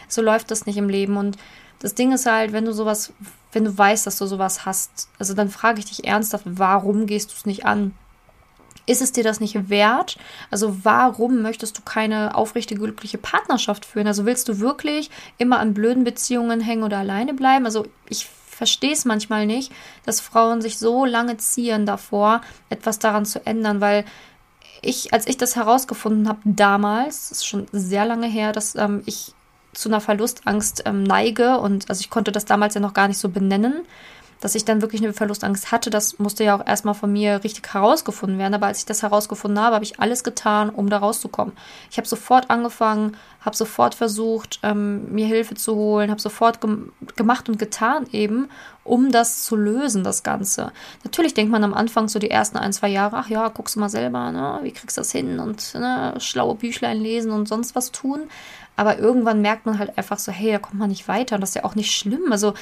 So 0.09 0.23
läuft 0.23 0.51
das 0.51 0.67
nicht 0.67 0.77
im 0.77 0.89
Leben. 0.89 1.17
Und 1.17 1.37
das 1.81 1.95
Ding 1.95 2.12
ist 2.12 2.27
halt, 2.27 2.53
wenn 2.53 2.65
du 2.65 2.73
sowas, 2.73 3.12
wenn 3.53 3.65
du 3.65 3.77
weißt, 3.77 4.07
dass 4.07 4.19
du 4.19 4.27
sowas 4.27 4.65
hast, 4.65 5.09
also 5.19 5.35
dann 5.35 5.49
frage 5.49 5.81
ich 5.81 5.87
dich 5.87 6.05
ernsthaft, 6.07 6.45
warum 6.47 7.07
gehst 7.07 7.31
du 7.31 7.35
es 7.37 7.47
nicht 7.47 7.67
an? 7.67 7.93
Ist 8.87 9.03
es 9.03 9.12
dir 9.12 9.25
das 9.25 9.41
nicht 9.41 9.71
wert? 9.71 10.19
Also 10.51 10.85
warum 10.85 11.43
möchtest 11.43 11.79
du 11.79 11.83
keine 11.83 12.35
aufrichtige, 12.35 12.81
glückliche 12.81 13.19
Partnerschaft 13.19 13.85
führen? 13.85 14.07
Also 14.07 14.27
willst 14.27 14.49
du 14.49 14.59
wirklich 14.59 15.11
immer 15.39 15.61
an 15.61 15.75
blöden 15.75 16.05
Beziehungen 16.05 16.61
hängen 16.61 16.83
oder 16.83 16.99
alleine 16.99 17.35
bleiben? 17.35 17.65
Also 17.65 17.87
ich 18.09 18.27
verstehe 18.27 18.93
es 18.93 19.05
manchmal 19.05 19.47
nicht, 19.47 19.73
dass 20.05 20.21
Frauen 20.21 20.61
sich 20.61 20.79
so 20.79 21.05
lange 21.05 21.37
ziehen 21.37 21.87
davor, 21.87 22.43
etwas 22.71 22.99
daran 22.99 23.25
zu 23.25 23.45
ändern, 23.47 23.81
weil 23.81 24.05
ich, 24.83 25.12
als 25.12 25.27
ich 25.27 25.37
das 25.37 25.57
herausgefunden 25.57 26.29
habe 26.29 26.41
damals, 26.45 27.29
das 27.29 27.39
ist 27.39 27.47
schon 27.47 27.67
sehr 27.71 28.05
lange 28.05 28.27
her, 28.27 28.53
dass 28.53 28.75
ähm, 28.75 29.03
ich 29.07 29.33
zu 29.73 29.89
einer 29.89 30.01
Verlustangst 30.01 30.83
ähm, 30.87 31.03
neige 31.03 31.59
und 31.59 31.89
also 31.89 32.01
ich 32.01 32.11
konnte 32.11 32.33
das 32.33 32.45
damals 32.45 32.75
ja 32.75 32.81
noch 32.81 32.95
gar 32.95 33.09
nicht 33.09 33.19
so 33.19 33.29
benennen 33.29 33.83
dass 34.43 34.57
ich 34.57 34.65
dann 34.65 34.83
wirklich 34.83 35.03
eine 35.03 35.13
Verlustangst 35.13 35.71
hatte, 35.71 35.89
das 35.89 36.19
musste 36.19 36.43
ja 36.43 36.57
auch 36.57 36.67
erstmal 36.67 36.95
von 36.95 37.13
mir 37.13 37.45
richtig 37.45 37.73
herausgefunden 37.73 38.41
werden. 38.41 38.55
Aber 38.55 38.67
als 38.67 38.81
ich 38.81 38.87
das 38.87 39.03
herausgefunden 39.03 39.63
habe, 39.63 39.77
habe 39.77 39.85
ich 39.85 40.01
alles 40.01 40.25
getan, 40.25 40.69
um 40.69 40.91
da 40.91 40.99
rauszukommen. 40.99 41.55
Ich 41.93 41.97
habe 41.97 42.09
sofort 42.09 42.51
angefangen, 42.51 43.17
habe 43.41 43.57
sofort 43.57 43.95
versucht, 43.95 44.59
ähm, 44.65 45.13
mir 45.13 45.27
Hilfe 45.27 45.55
zu 45.55 45.77
holen, 45.77 46.11
habe 46.11 46.21
sofort 46.21 46.61
gem 46.61 46.91
gemacht 47.15 47.49
und 47.49 47.61
getan 47.61 48.07
eben, 48.11 48.49
um 48.83 49.13
das 49.13 49.45
zu 49.45 49.55
lösen, 49.55 50.03
das 50.03 50.25
Ganze. 50.25 50.73
Natürlich 51.05 51.35
denkt 51.35 51.53
man 51.53 51.63
am 51.63 51.73
Anfang 51.73 52.09
so 52.09 52.19
die 52.19 52.31
ersten 52.31 52.59
ein, 52.59 52.73
zwei 52.73 52.89
Jahre, 52.89 53.19
ach 53.19 53.29
ja, 53.29 53.47
guckst 53.47 53.77
du 53.77 53.81
mal 53.81 53.89
selber, 53.89 54.33
ne? 54.33 54.59
wie 54.63 54.73
kriegst 54.73 54.97
du 54.97 55.03
das 55.03 55.13
hin 55.13 55.39
und 55.39 55.75
ne, 55.75 56.15
schlaue 56.19 56.57
Büchlein 56.57 57.01
lesen 57.01 57.31
und 57.31 57.47
sonst 57.47 57.77
was 57.77 57.93
tun. 57.93 58.23
Aber 58.76 58.99
irgendwann 58.99 59.43
merkt 59.43 59.67
man 59.67 59.79
halt 59.79 59.97
einfach 59.99 60.19
so, 60.19 60.33
hey, 60.33 60.52
da 60.52 60.59
kommt 60.59 60.79
man 60.79 60.88
nicht 60.88 61.09
weiter 61.09 61.35
und 61.35 61.41
das 61.41 61.50
ist 61.50 61.57
ja 61.57 61.64
auch 61.64 61.75
nicht 61.75 61.95
schlimm. 61.95 62.31
Also 62.31 62.55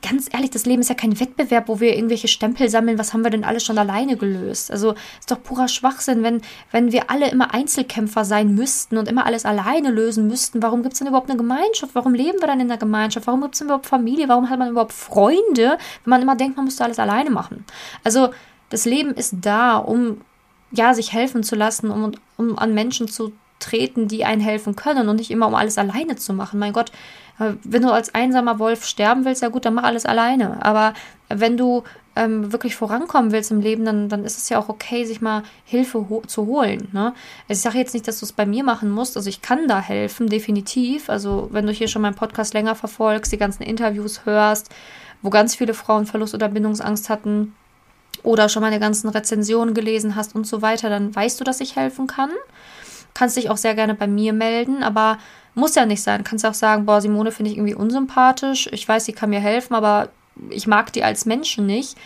ganz 0.00 0.28
ehrlich, 0.32 0.50
das 0.50 0.64
Leben 0.64 0.80
ist 0.80 0.88
ja 0.88 0.94
kein 0.94 1.18
Wettbewerb, 1.20 1.68
wo 1.68 1.80
wir 1.80 1.94
irgendwelche 1.94 2.28
Stempel 2.28 2.68
sammeln, 2.68 2.98
was 2.98 3.12
haben 3.12 3.24
wir 3.24 3.30
denn 3.30 3.44
alles 3.44 3.64
schon 3.64 3.78
alleine 3.78 4.16
gelöst? 4.16 4.70
Also 4.70 4.94
ist 5.18 5.30
doch 5.30 5.42
purer 5.42 5.68
Schwachsinn, 5.68 6.22
wenn, 6.22 6.40
wenn 6.70 6.92
wir 6.92 7.10
alle 7.10 7.30
immer 7.30 7.52
Einzelkämpfer 7.52 8.24
sein 8.24 8.54
müssten 8.54 8.96
und 8.96 9.08
immer 9.08 9.26
alles 9.26 9.44
alleine 9.44 9.90
lösen 9.90 10.28
müssten. 10.28 10.62
Warum 10.62 10.82
gibt 10.82 10.94
es 10.94 11.00
denn 11.00 11.08
überhaupt 11.08 11.28
eine 11.28 11.36
Gemeinschaft? 11.36 11.94
Warum 11.94 12.14
leben 12.14 12.40
wir 12.40 12.46
dann 12.46 12.60
in 12.60 12.68
der 12.68 12.78
Gemeinschaft? 12.78 13.26
Warum 13.26 13.42
gibt 13.42 13.54
es 13.54 13.58
denn 13.58 13.66
überhaupt 13.66 13.86
Familie? 13.86 14.28
Warum 14.28 14.48
hat 14.48 14.58
man 14.58 14.70
überhaupt 14.70 14.92
Freunde, 14.92 15.78
wenn 16.04 16.10
man 16.10 16.22
immer 16.22 16.36
denkt, 16.36 16.56
man 16.56 16.64
müsste 16.64 16.84
alles 16.84 16.98
alleine 16.98 17.30
machen? 17.30 17.64
Also 18.04 18.30
das 18.70 18.84
Leben 18.84 19.12
ist 19.12 19.34
da, 19.42 19.76
um 19.76 20.22
ja, 20.72 20.94
sich 20.94 21.12
helfen 21.12 21.42
zu 21.42 21.56
lassen, 21.56 21.90
um, 21.90 22.12
um 22.36 22.58
an 22.58 22.72
Menschen 22.72 23.08
zu 23.08 23.32
treten, 23.60 24.08
die 24.08 24.24
einen 24.24 24.40
helfen 24.40 24.74
können 24.74 25.08
und 25.08 25.16
nicht 25.16 25.30
immer 25.30 25.46
um 25.46 25.54
alles 25.54 25.78
alleine 25.78 26.16
zu 26.16 26.32
machen. 26.32 26.58
Mein 26.58 26.72
Gott, 26.72 26.90
äh, 27.38 27.52
wenn 27.62 27.82
du 27.82 27.90
als 27.90 28.14
einsamer 28.14 28.58
Wolf 28.58 28.84
sterben 28.84 29.24
willst, 29.24 29.42
ja 29.42 29.48
gut, 29.48 29.64
dann 29.64 29.74
mach 29.74 29.84
alles 29.84 30.06
alleine. 30.06 30.64
Aber 30.64 30.94
wenn 31.28 31.56
du 31.56 31.84
ähm, 32.16 32.52
wirklich 32.52 32.74
vorankommen 32.74 33.32
willst 33.32 33.50
im 33.50 33.60
Leben, 33.60 33.84
dann, 33.84 34.08
dann 34.08 34.24
ist 34.24 34.36
es 34.36 34.48
ja 34.48 34.58
auch 34.58 34.68
okay, 34.68 35.04
sich 35.04 35.20
mal 35.20 35.42
Hilfe 35.64 36.08
ho 36.08 36.22
zu 36.26 36.46
holen. 36.46 36.88
Ne? 36.92 37.14
Also 37.48 37.58
ich 37.58 37.60
sage 37.60 37.78
jetzt 37.78 37.94
nicht, 37.94 38.08
dass 38.08 38.18
du 38.18 38.26
es 38.26 38.32
bei 38.32 38.46
mir 38.46 38.64
machen 38.64 38.90
musst. 38.90 39.16
Also 39.16 39.28
ich 39.28 39.42
kann 39.42 39.68
da 39.68 39.80
helfen, 39.80 40.28
definitiv. 40.28 41.08
Also 41.08 41.48
wenn 41.52 41.66
du 41.66 41.72
hier 41.72 41.88
schon 41.88 42.02
meinen 42.02 42.16
Podcast 42.16 42.52
länger 42.52 42.74
verfolgst, 42.74 43.32
die 43.32 43.38
ganzen 43.38 43.62
Interviews 43.62 44.24
hörst, 44.24 44.70
wo 45.22 45.30
ganz 45.30 45.54
viele 45.54 45.74
Frauen 45.74 46.06
Verlust 46.06 46.34
oder 46.34 46.48
Bindungsangst 46.48 47.08
hatten 47.08 47.54
oder 48.22 48.48
schon 48.48 48.62
meine 48.62 48.80
ganzen 48.80 49.08
Rezensionen 49.08 49.74
gelesen 49.74 50.16
hast 50.16 50.34
und 50.34 50.46
so 50.46 50.62
weiter, 50.62 50.90
dann 50.90 51.14
weißt 51.14 51.40
du, 51.40 51.44
dass 51.44 51.60
ich 51.60 51.76
helfen 51.76 52.06
kann. 52.06 52.30
Kannst 53.14 53.36
dich 53.36 53.50
auch 53.50 53.56
sehr 53.56 53.74
gerne 53.74 53.94
bei 53.94 54.06
mir 54.06 54.32
melden, 54.32 54.82
aber 54.82 55.18
muss 55.54 55.74
ja 55.74 55.86
nicht 55.86 56.02
sein. 56.02 56.24
Kannst 56.24 56.46
auch 56.46 56.54
sagen, 56.54 56.86
boah, 56.86 57.00
Simone 57.00 57.32
finde 57.32 57.50
ich 57.50 57.56
irgendwie 57.56 57.74
unsympathisch. 57.74 58.68
Ich 58.72 58.88
weiß, 58.88 59.04
sie 59.04 59.12
kann 59.12 59.30
mir 59.30 59.40
helfen, 59.40 59.74
aber 59.74 60.10
ich 60.48 60.66
mag 60.66 60.92
die 60.92 61.04
als 61.04 61.26
Menschen 61.26 61.66
nicht. 61.66 61.96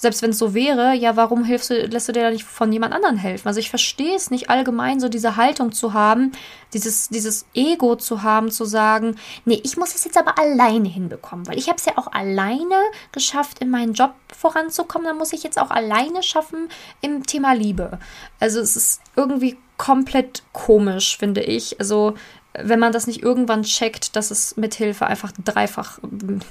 Selbst 0.00 0.22
wenn 0.22 0.30
es 0.30 0.38
so 0.38 0.54
wäre, 0.54 0.94
ja, 0.94 1.16
warum 1.16 1.44
hilfst 1.44 1.68
du, 1.68 1.74
lässt 1.86 2.08
du 2.08 2.12
dir 2.12 2.22
da 2.22 2.30
nicht 2.30 2.44
von 2.44 2.72
jemand 2.72 2.94
anderen 2.94 3.18
helfen? 3.18 3.46
Also 3.48 3.60
ich 3.60 3.68
verstehe 3.68 4.16
es 4.16 4.30
nicht 4.30 4.48
allgemein, 4.48 4.98
so 4.98 5.10
diese 5.10 5.36
Haltung 5.36 5.72
zu 5.72 5.92
haben, 5.92 6.32
dieses, 6.72 7.10
dieses 7.10 7.44
Ego 7.52 7.96
zu 7.96 8.22
haben, 8.22 8.50
zu 8.50 8.64
sagen, 8.64 9.16
nee, 9.44 9.60
ich 9.62 9.76
muss 9.76 9.94
es 9.94 10.04
jetzt 10.04 10.16
aber 10.16 10.38
alleine 10.38 10.88
hinbekommen, 10.88 11.46
weil 11.46 11.58
ich 11.58 11.68
habe 11.68 11.76
es 11.76 11.84
ja 11.84 11.98
auch 11.98 12.06
alleine 12.12 12.76
geschafft, 13.12 13.58
in 13.58 13.68
meinen 13.68 13.92
Job 13.92 14.14
voranzukommen, 14.34 15.06
dann 15.06 15.18
muss 15.18 15.34
ich 15.34 15.42
jetzt 15.42 15.60
auch 15.60 15.70
alleine 15.70 16.22
schaffen 16.22 16.70
im 17.02 17.26
Thema 17.26 17.52
Liebe. 17.52 17.98
Also 18.38 18.60
es 18.60 18.76
ist 18.76 19.02
irgendwie 19.16 19.58
komplett 19.80 20.42
komisch, 20.52 21.16
finde 21.16 21.40
ich. 21.40 21.80
Also 21.80 22.12
wenn 22.52 22.78
man 22.78 22.92
das 22.92 23.06
nicht 23.06 23.22
irgendwann 23.22 23.62
checkt, 23.62 24.14
dass 24.14 24.30
es 24.30 24.58
mit 24.58 24.74
Hilfe 24.74 25.06
einfach 25.06 25.32
dreifach, 25.42 26.00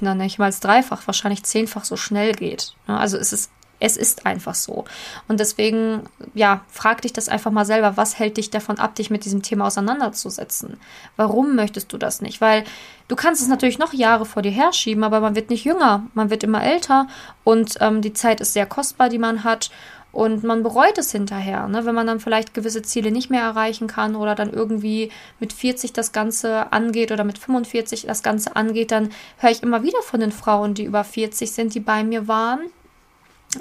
na 0.01 0.15
nicht 0.15 0.39
mal 0.39 0.51
dreifach, 0.51 1.05
wahrscheinlich 1.05 1.43
zehnfach 1.43 1.85
so 1.85 1.95
schnell 1.95 2.31
geht. 2.31 2.73
Also 2.87 3.17
es 3.17 3.31
ist, 3.31 3.51
es 3.79 3.97
ist 3.97 4.25
einfach 4.25 4.55
so. 4.55 4.85
Und 5.27 5.39
deswegen, 5.39 6.09
ja, 6.33 6.61
frag 6.69 7.03
dich 7.03 7.13
das 7.13 7.29
einfach 7.29 7.51
mal 7.51 7.65
selber, 7.65 7.97
was 7.97 8.17
hält 8.17 8.37
dich 8.37 8.49
davon 8.49 8.79
ab, 8.79 8.95
dich 8.95 9.11
mit 9.11 9.25
diesem 9.25 9.43
Thema 9.43 9.67
auseinanderzusetzen? 9.67 10.77
Warum 11.15 11.55
möchtest 11.55 11.93
du 11.93 11.99
das 11.99 12.21
nicht? 12.21 12.41
Weil 12.41 12.63
du 13.09 13.15
kannst 13.15 13.43
es 13.43 13.47
natürlich 13.47 13.77
noch 13.77 13.93
Jahre 13.93 14.25
vor 14.25 14.41
dir 14.41 14.51
herschieben, 14.51 15.03
aber 15.03 15.19
man 15.19 15.35
wird 15.35 15.51
nicht 15.51 15.65
jünger, 15.65 16.07
man 16.15 16.31
wird 16.31 16.43
immer 16.43 16.63
älter 16.63 17.07
und 17.43 17.77
ähm, 17.79 18.01
die 18.01 18.13
Zeit 18.13 18.41
ist 18.41 18.53
sehr 18.53 18.65
kostbar, 18.65 19.09
die 19.09 19.19
man 19.19 19.43
hat. 19.43 19.69
Und 20.11 20.43
man 20.43 20.63
bereut 20.63 20.97
es 20.97 21.11
hinterher, 21.11 21.67
ne? 21.67 21.85
wenn 21.85 21.93
man 21.93 22.07
dann 22.07 22.19
vielleicht 22.19 22.55
gewisse 22.55 22.81
Ziele 22.81 23.11
nicht 23.11 23.29
mehr 23.29 23.43
erreichen 23.43 23.87
kann 23.87 24.15
oder 24.15 24.33
dann 24.33 24.51
irgendwie 24.51 25.11
mit 25.39 25.53
40 25.53 25.93
das 25.93 26.11
Ganze 26.11 26.73
angeht 26.73 27.11
oder 27.11 27.23
mit 27.23 27.37
45 27.37 28.07
das 28.07 28.23
Ganze 28.23 28.55
angeht, 28.55 28.91
dann 28.91 29.11
höre 29.37 29.51
ich 29.51 29.61
immer 29.61 29.83
wieder 29.83 30.01
von 30.01 30.19
den 30.19 30.31
Frauen, 30.31 30.73
die 30.73 30.85
über 30.85 31.03
40 31.03 31.51
sind, 31.51 31.75
die 31.75 31.79
bei 31.79 32.03
mir 32.03 32.27
waren, 32.27 32.59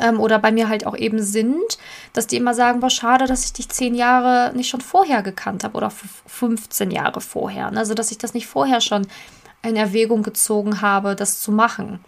ähm, 0.01 0.21
oder 0.21 0.39
bei 0.39 0.53
mir 0.53 0.69
halt 0.69 0.87
auch 0.87 0.97
eben 0.97 1.23
sind, 1.23 1.79
dass 2.13 2.27
die 2.27 2.37
immer 2.37 2.55
sagen, 2.55 2.83
war 2.83 2.91
schade, 2.91 3.27
dass 3.27 3.45
ich 3.45 3.53
dich 3.53 3.69
zehn 3.69 3.95
Jahre 3.95 4.55
nicht 4.55 4.69
schon 4.69 4.81
vorher 4.81 5.23
gekannt 5.23 5.65
habe 5.65 5.77
oder 5.77 5.91
15 5.91 6.91
Jahre 6.91 7.21
vorher. 7.21 7.71
Ne? 7.71 7.79
Also 7.79 7.95
dass 7.95 8.11
ich 8.11 8.19
das 8.19 8.35
nicht 8.35 8.47
vorher 8.47 8.81
schon 8.81 9.07
in 9.63 9.77
Erwägung 9.77 10.23
gezogen 10.23 10.83
habe, 10.83 11.17
das 11.17 11.41
zu 11.41 11.53
machen. 11.53 12.01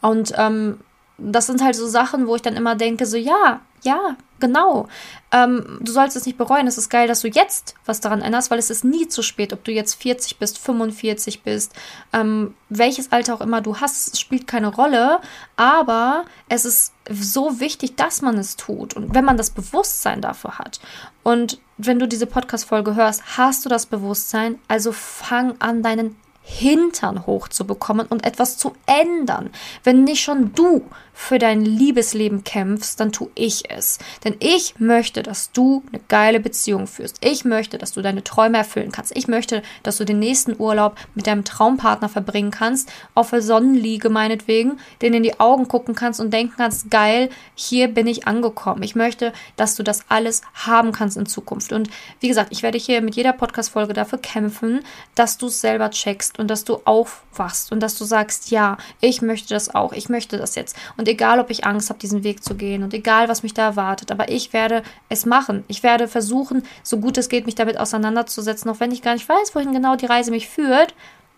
Und 0.00 0.32
ähm, 0.36 0.80
das 1.18 1.46
sind 1.46 1.62
halt 1.62 1.76
so 1.76 1.86
Sachen, 1.86 2.26
wo 2.26 2.36
ich 2.36 2.42
dann 2.42 2.56
immer 2.56 2.74
denke, 2.74 3.06
so 3.06 3.16
ja, 3.16 3.60
ja, 3.82 4.16
genau. 4.40 4.88
Ähm, 5.30 5.78
du 5.80 5.92
sollst 5.92 6.16
es 6.16 6.26
nicht 6.26 6.38
bereuen. 6.38 6.66
Es 6.66 6.78
ist 6.78 6.88
geil, 6.88 7.06
dass 7.06 7.20
du 7.20 7.28
jetzt 7.28 7.74
was 7.86 8.00
daran 8.00 8.22
änderst, 8.22 8.50
weil 8.50 8.58
es 8.58 8.70
ist 8.70 8.84
nie 8.84 9.06
zu 9.08 9.22
spät, 9.22 9.52
ob 9.52 9.62
du 9.62 9.70
jetzt 9.72 9.94
40 9.94 10.38
bist, 10.38 10.58
45 10.58 11.42
bist, 11.42 11.72
ähm, 12.12 12.54
welches 12.68 13.12
Alter 13.12 13.34
auch 13.34 13.40
immer 13.40 13.60
du 13.60 13.76
hast, 13.76 14.18
spielt 14.18 14.46
keine 14.46 14.74
Rolle. 14.74 15.20
Aber 15.56 16.24
es 16.48 16.64
ist 16.64 16.94
so 17.08 17.60
wichtig, 17.60 17.94
dass 17.96 18.22
man 18.22 18.38
es 18.38 18.56
tut 18.56 18.94
und 18.94 19.14
wenn 19.14 19.24
man 19.24 19.36
das 19.36 19.50
Bewusstsein 19.50 20.20
dafür 20.20 20.58
hat. 20.58 20.80
Und 21.22 21.60
wenn 21.76 21.98
du 21.98 22.08
diese 22.08 22.26
Podcast-Folge 22.26 22.94
hörst, 22.94 23.36
hast 23.36 23.64
du 23.64 23.68
das 23.68 23.86
Bewusstsein, 23.86 24.58
also 24.68 24.92
fang 24.92 25.60
an, 25.60 25.82
deinen 25.82 26.16
Hintern 26.46 27.26
hochzubekommen 27.26 28.06
und 28.06 28.26
etwas 28.26 28.58
zu 28.58 28.74
ändern. 28.86 29.48
Wenn 29.82 30.04
nicht 30.04 30.22
schon 30.22 30.52
du 30.52 30.82
für 31.14 31.38
dein 31.38 31.64
Liebesleben 31.64 32.44
kämpfst, 32.44 33.00
dann 33.00 33.12
tu 33.12 33.30
ich 33.34 33.70
es. 33.70 33.98
Denn 34.24 34.34
ich 34.40 34.78
möchte, 34.78 35.22
dass 35.22 35.52
du 35.52 35.82
eine 35.90 36.02
geile 36.08 36.40
Beziehung 36.40 36.86
führst. 36.86 37.24
Ich 37.24 37.44
möchte, 37.44 37.78
dass 37.78 37.92
du 37.92 38.02
deine 38.02 38.24
Träume 38.24 38.58
erfüllen 38.58 38.92
kannst. 38.92 39.16
Ich 39.16 39.26
möchte, 39.26 39.62
dass 39.84 39.96
du 39.96 40.04
den 40.04 40.18
nächsten 40.18 40.60
Urlaub 40.60 40.96
mit 41.14 41.26
deinem 41.26 41.44
Traumpartner 41.44 42.08
verbringen 42.08 42.50
kannst, 42.50 42.92
auf 43.14 43.30
der 43.30 43.40
Sonnenliege 43.40 44.10
meinetwegen, 44.10 44.78
den 45.00 45.14
in 45.14 45.22
die 45.22 45.40
Augen 45.40 45.68
gucken 45.68 45.94
kannst 45.94 46.20
und 46.20 46.32
denken 46.32 46.54
kannst, 46.56 46.90
geil, 46.90 47.30
hier 47.54 47.88
bin 47.88 48.06
ich 48.06 48.26
angekommen. 48.26 48.82
Ich 48.82 48.96
möchte, 48.96 49.32
dass 49.56 49.76
du 49.76 49.82
das 49.82 50.04
alles 50.08 50.42
haben 50.52 50.92
kannst 50.92 51.16
in 51.16 51.26
Zukunft. 51.26 51.72
Und 51.72 51.88
wie 52.20 52.28
gesagt, 52.28 52.52
ich 52.52 52.62
werde 52.62 52.76
hier 52.76 53.00
mit 53.00 53.14
jeder 53.14 53.32
Podcast-Folge 53.32 53.94
dafür 53.94 54.18
kämpfen, 54.18 54.80
dass 55.14 55.38
du 55.38 55.46
es 55.46 55.60
selber 55.60 55.90
checkst 55.90 56.33
und 56.38 56.48
dass 56.48 56.64
du 56.64 56.80
aufwachst 56.84 57.72
und 57.72 57.80
dass 57.80 57.96
du 57.96 58.04
sagst, 58.04 58.50
ja, 58.50 58.76
ich 59.00 59.22
möchte 59.22 59.54
das 59.54 59.74
auch. 59.74 59.92
Ich 59.92 60.08
möchte 60.08 60.36
das 60.36 60.54
jetzt. 60.54 60.76
Und 60.96 61.08
egal, 61.08 61.38
ob 61.38 61.50
ich 61.50 61.64
Angst 61.64 61.90
habe, 61.90 61.98
diesen 61.98 62.24
Weg 62.24 62.42
zu 62.42 62.54
gehen 62.54 62.82
und 62.82 62.92
egal, 62.94 63.28
was 63.28 63.42
mich 63.42 63.54
da 63.54 63.62
erwartet, 63.62 64.10
aber 64.10 64.28
ich 64.28 64.52
werde 64.52 64.82
es 65.08 65.26
machen. 65.26 65.64
Ich 65.68 65.82
werde 65.82 66.08
versuchen, 66.08 66.64
so 66.82 66.98
gut 66.98 67.18
es 67.18 67.28
geht, 67.28 67.46
mich 67.46 67.54
damit 67.54 67.78
auseinanderzusetzen, 67.78 68.70
auch 68.70 68.80
wenn 68.80 68.92
ich 68.92 69.02
gar 69.02 69.14
nicht 69.14 69.28
weiß, 69.28 69.54
wohin 69.54 69.72
genau 69.72 69.96
die 69.96 70.06
Reise 70.06 70.30
mich 70.30 70.48
führt. 70.48 70.94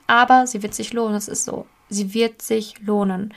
Aber 0.06 0.46
sie 0.46 0.62
wird 0.62 0.74
sich 0.74 0.92
lohnen, 0.92 1.16
es 1.16 1.28
ist 1.28 1.44
so. 1.44 1.66
Sie 1.88 2.14
wird 2.14 2.42
sich 2.42 2.74
lohnen. 2.80 3.35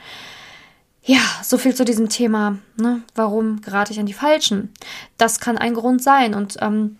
Ja, 1.02 1.20
so 1.42 1.58
viel 1.58 1.74
zu 1.74 1.84
diesem 1.84 2.08
Thema. 2.08 2.58
Ne? 2.76 3.02
Warum 3.14 3.60
gerate 3.60 3.92
ich 3.92 4.00
an 4.00 4.06
die 4.06 4.12
Falschen? 4.12 4.72
Das 5.18 5.40
kann 5.40 5.58
ein 5.58 5.74
Grund 5.74 6.02
sein. 6.02 6.34
Und 6.34 6.56
ähm, 6.60 6.98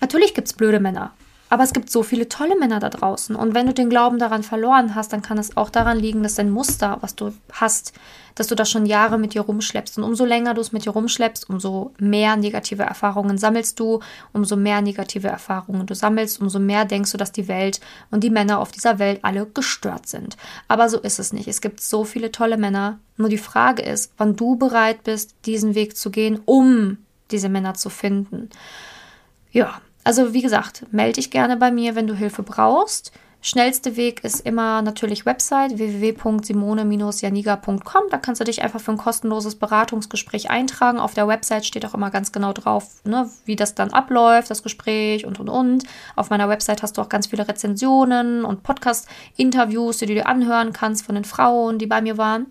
natürlich 0.00 0.34
gibt 0.34 0.48
es 0.48 0.54
blöde 0.54 0.80
Männer. 0.80 1.12
Aber 1.52 1.64
es 1.64 1.74
gibt 1.74 1.90
so 1.90 2.02
viele 2.02 2.30
tolle 2.30 2.58
Männer 2.58 2.80
da 2.80 2.88
draußen. 2.88 3.36
Und 3.36 3.54
wenn 3.54 3.66
du 3.66 3.74
den 3.74 3.90
Glauben 3.90 4.18
daran 4.18 4.42
verloren 4.42 4.94
hast, 4.94 5.12
dann 5.12 5.20
kann 5.20 5.36
es 5.36 5.54
auch 5.54 5.68
daran 5.68 5.98
liegen, 5.98 6.22
dass 6.22 6.36
dein 6.36 6.48
Muster, 6.48 6.96
was 7.02 7.14
du 7.14 7.34
hast, 7.52 7.92
dass 8.34 8.46
du 8.46 8.54
das 8.54 8.70
schon 8.70 8.86
Jahre 8.86 9.18
mit 9.18 9.34
dir 9.34 9.42
rumschleppst. 9.42 9.98
Und 9.98 10.04
umso 10.04 10.24
länger 10.24 10.54
du 10.54 10.62
es 10.62 10.72
mit 10.72 10.86
dir 10.86 10.92
rumschleppst, 10.92 11.50
umso 11.50 11.92
mehr 11.98 12.36
negative 12.36 12.84
Erfahrungen 12.84 13.36
sammelst 13.36 13.78
du, 13.78 14.00
umso 14.32 14.56
mehr 14.56 14.80
negative 14.80 15.28
Erfahrungen 15.28 15.86
du 15.86 15.94
sammelst, 15.94 16.40
umso 16.40 16.58
mehr 16.58 16.86
denkst 16.86 17.12
du, 17.12 17.18
dass 17.18 17.32
die 17.32 17.48
Welt 17.48 17.80
und 18.10 18.24
die 18.24 18.30
Männer 18.30 18.58
auf 18.58 18.70
dieser 18.70 18.98
Welt 18.98 19.20
alle 19.20 19.44
gestört 19.44 20.08
sind. 20.08 20.38
Aber 20.68 20.88
so 20.88 21.00
ist 21.00 21.18
es 21.18 21.34
nicht. 21.34 21.48
Es 21.48 21.60
gibt 21.60 21.82
so 21.82 22.04
viele 22.04 22.32
tolle 22.32 22.56
Männer. 22.56 22.98
Nur 23.18 23.28
die 23.28 23.36
Frage 23.36 23.82
ist, 23.82 24.10
wann 24.16 24.36
du 24.36 24.56
bereit 24.56 25.04
bist, 25.04 25.34
diesen 25.44 25.74
Weg 25.74 25.98
zu 25.98 26.10
gehen, 26.10 26.40
um 26.46 26.96
diese 27.30 27.50
Männer 27.50 27.74
zu 27.74 27.90
finden. 27.90 28.48
Ja, 29.50 29.82
also 30.04 30.34
wie 30.34 30.42
gesagt, 30.42 30.84
melde 30.90 31.14
dich 31.14 31.30
gerne 31.30 31.56
bei 31.56 31.70
mir, 31.70 31.94
wenn 31.94 32.06
du 32.06 32.14
Hilfe 32.14 32.42
brauchst. 32.42 33.12
Schnellste 33.44 33.96
Weg 33.96 34.22
ist 34.22 34.46
immer 34.46 34.82
natürlich 34.82 35.26
Website 35.26 35.76
www.simone-janiga.com. 35.76 38.02
Da 38.08 38.18
kannst 38.18 38.40
du 38.40 38.44
dich 38.44 38.62
einfach 38.62 38.80
für 38.80 38.92
ein 38.92 38.98
kostenloses 38.98 39.56
Beratungsgespräch 39.56 40.48
eintragen. 40.48 41.00
Auf 41.00 41.14
der 41.14 41.26
Website 41.26 41.66
steht 41.66 41.84
auch 41.84 41.94
immer 41.94 42.10
ganz 42.10 42.30
genau 42.30 42.52
drauf, 42.52 43.00
ne, 43.02 43.28
wie 43.44 43.56
das 43.56 43.74
dann 43.74 43.92
abläuft, 43.92 44.48
das 44.48 44.62
Gespräch 44.62 45.26
und 45.26 45.40
und 45.40 45.48
und. 45.48 45.82
Auf 46.14 46.30
meiner 46.30 46.48
Website 46.48 46.84
hast 46.84 46.96
du 46.96 47.02
auch 47.02 47.08
ganz 47.08 47.26
viele 47.26 47.48
Rezensionen 47.48 48.44
und 48.44 48.62
Podcast-Interviews, 48.62 49.98
die 49.98 50.06
du 50.06 50.14
dir 50.14 50.28
anhören 50.28 50.72
kannst 50.72 51.04
von 51.04 51.16
den 51.16 51.24
Frauen, 51.24 51.80
die 51.80 51.86
bei 51.86 52.00
mir 52.00 52.18
waren. 52.18 52.46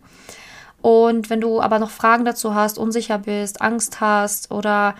Und 0.81 1.29
wenn 1.29 1.39
du 1.39 1.61
aber 1.61 1.79
noch 1.79 1.91
Fragen 1.91 2.25
dazu 2.25 2.53
hast, 2.53 2.77
unsicher 2.77 3.17
bist, 3.17 3.61
Angst 3.61 4.01
hast 4.01 4.51
oder 4.51 4.95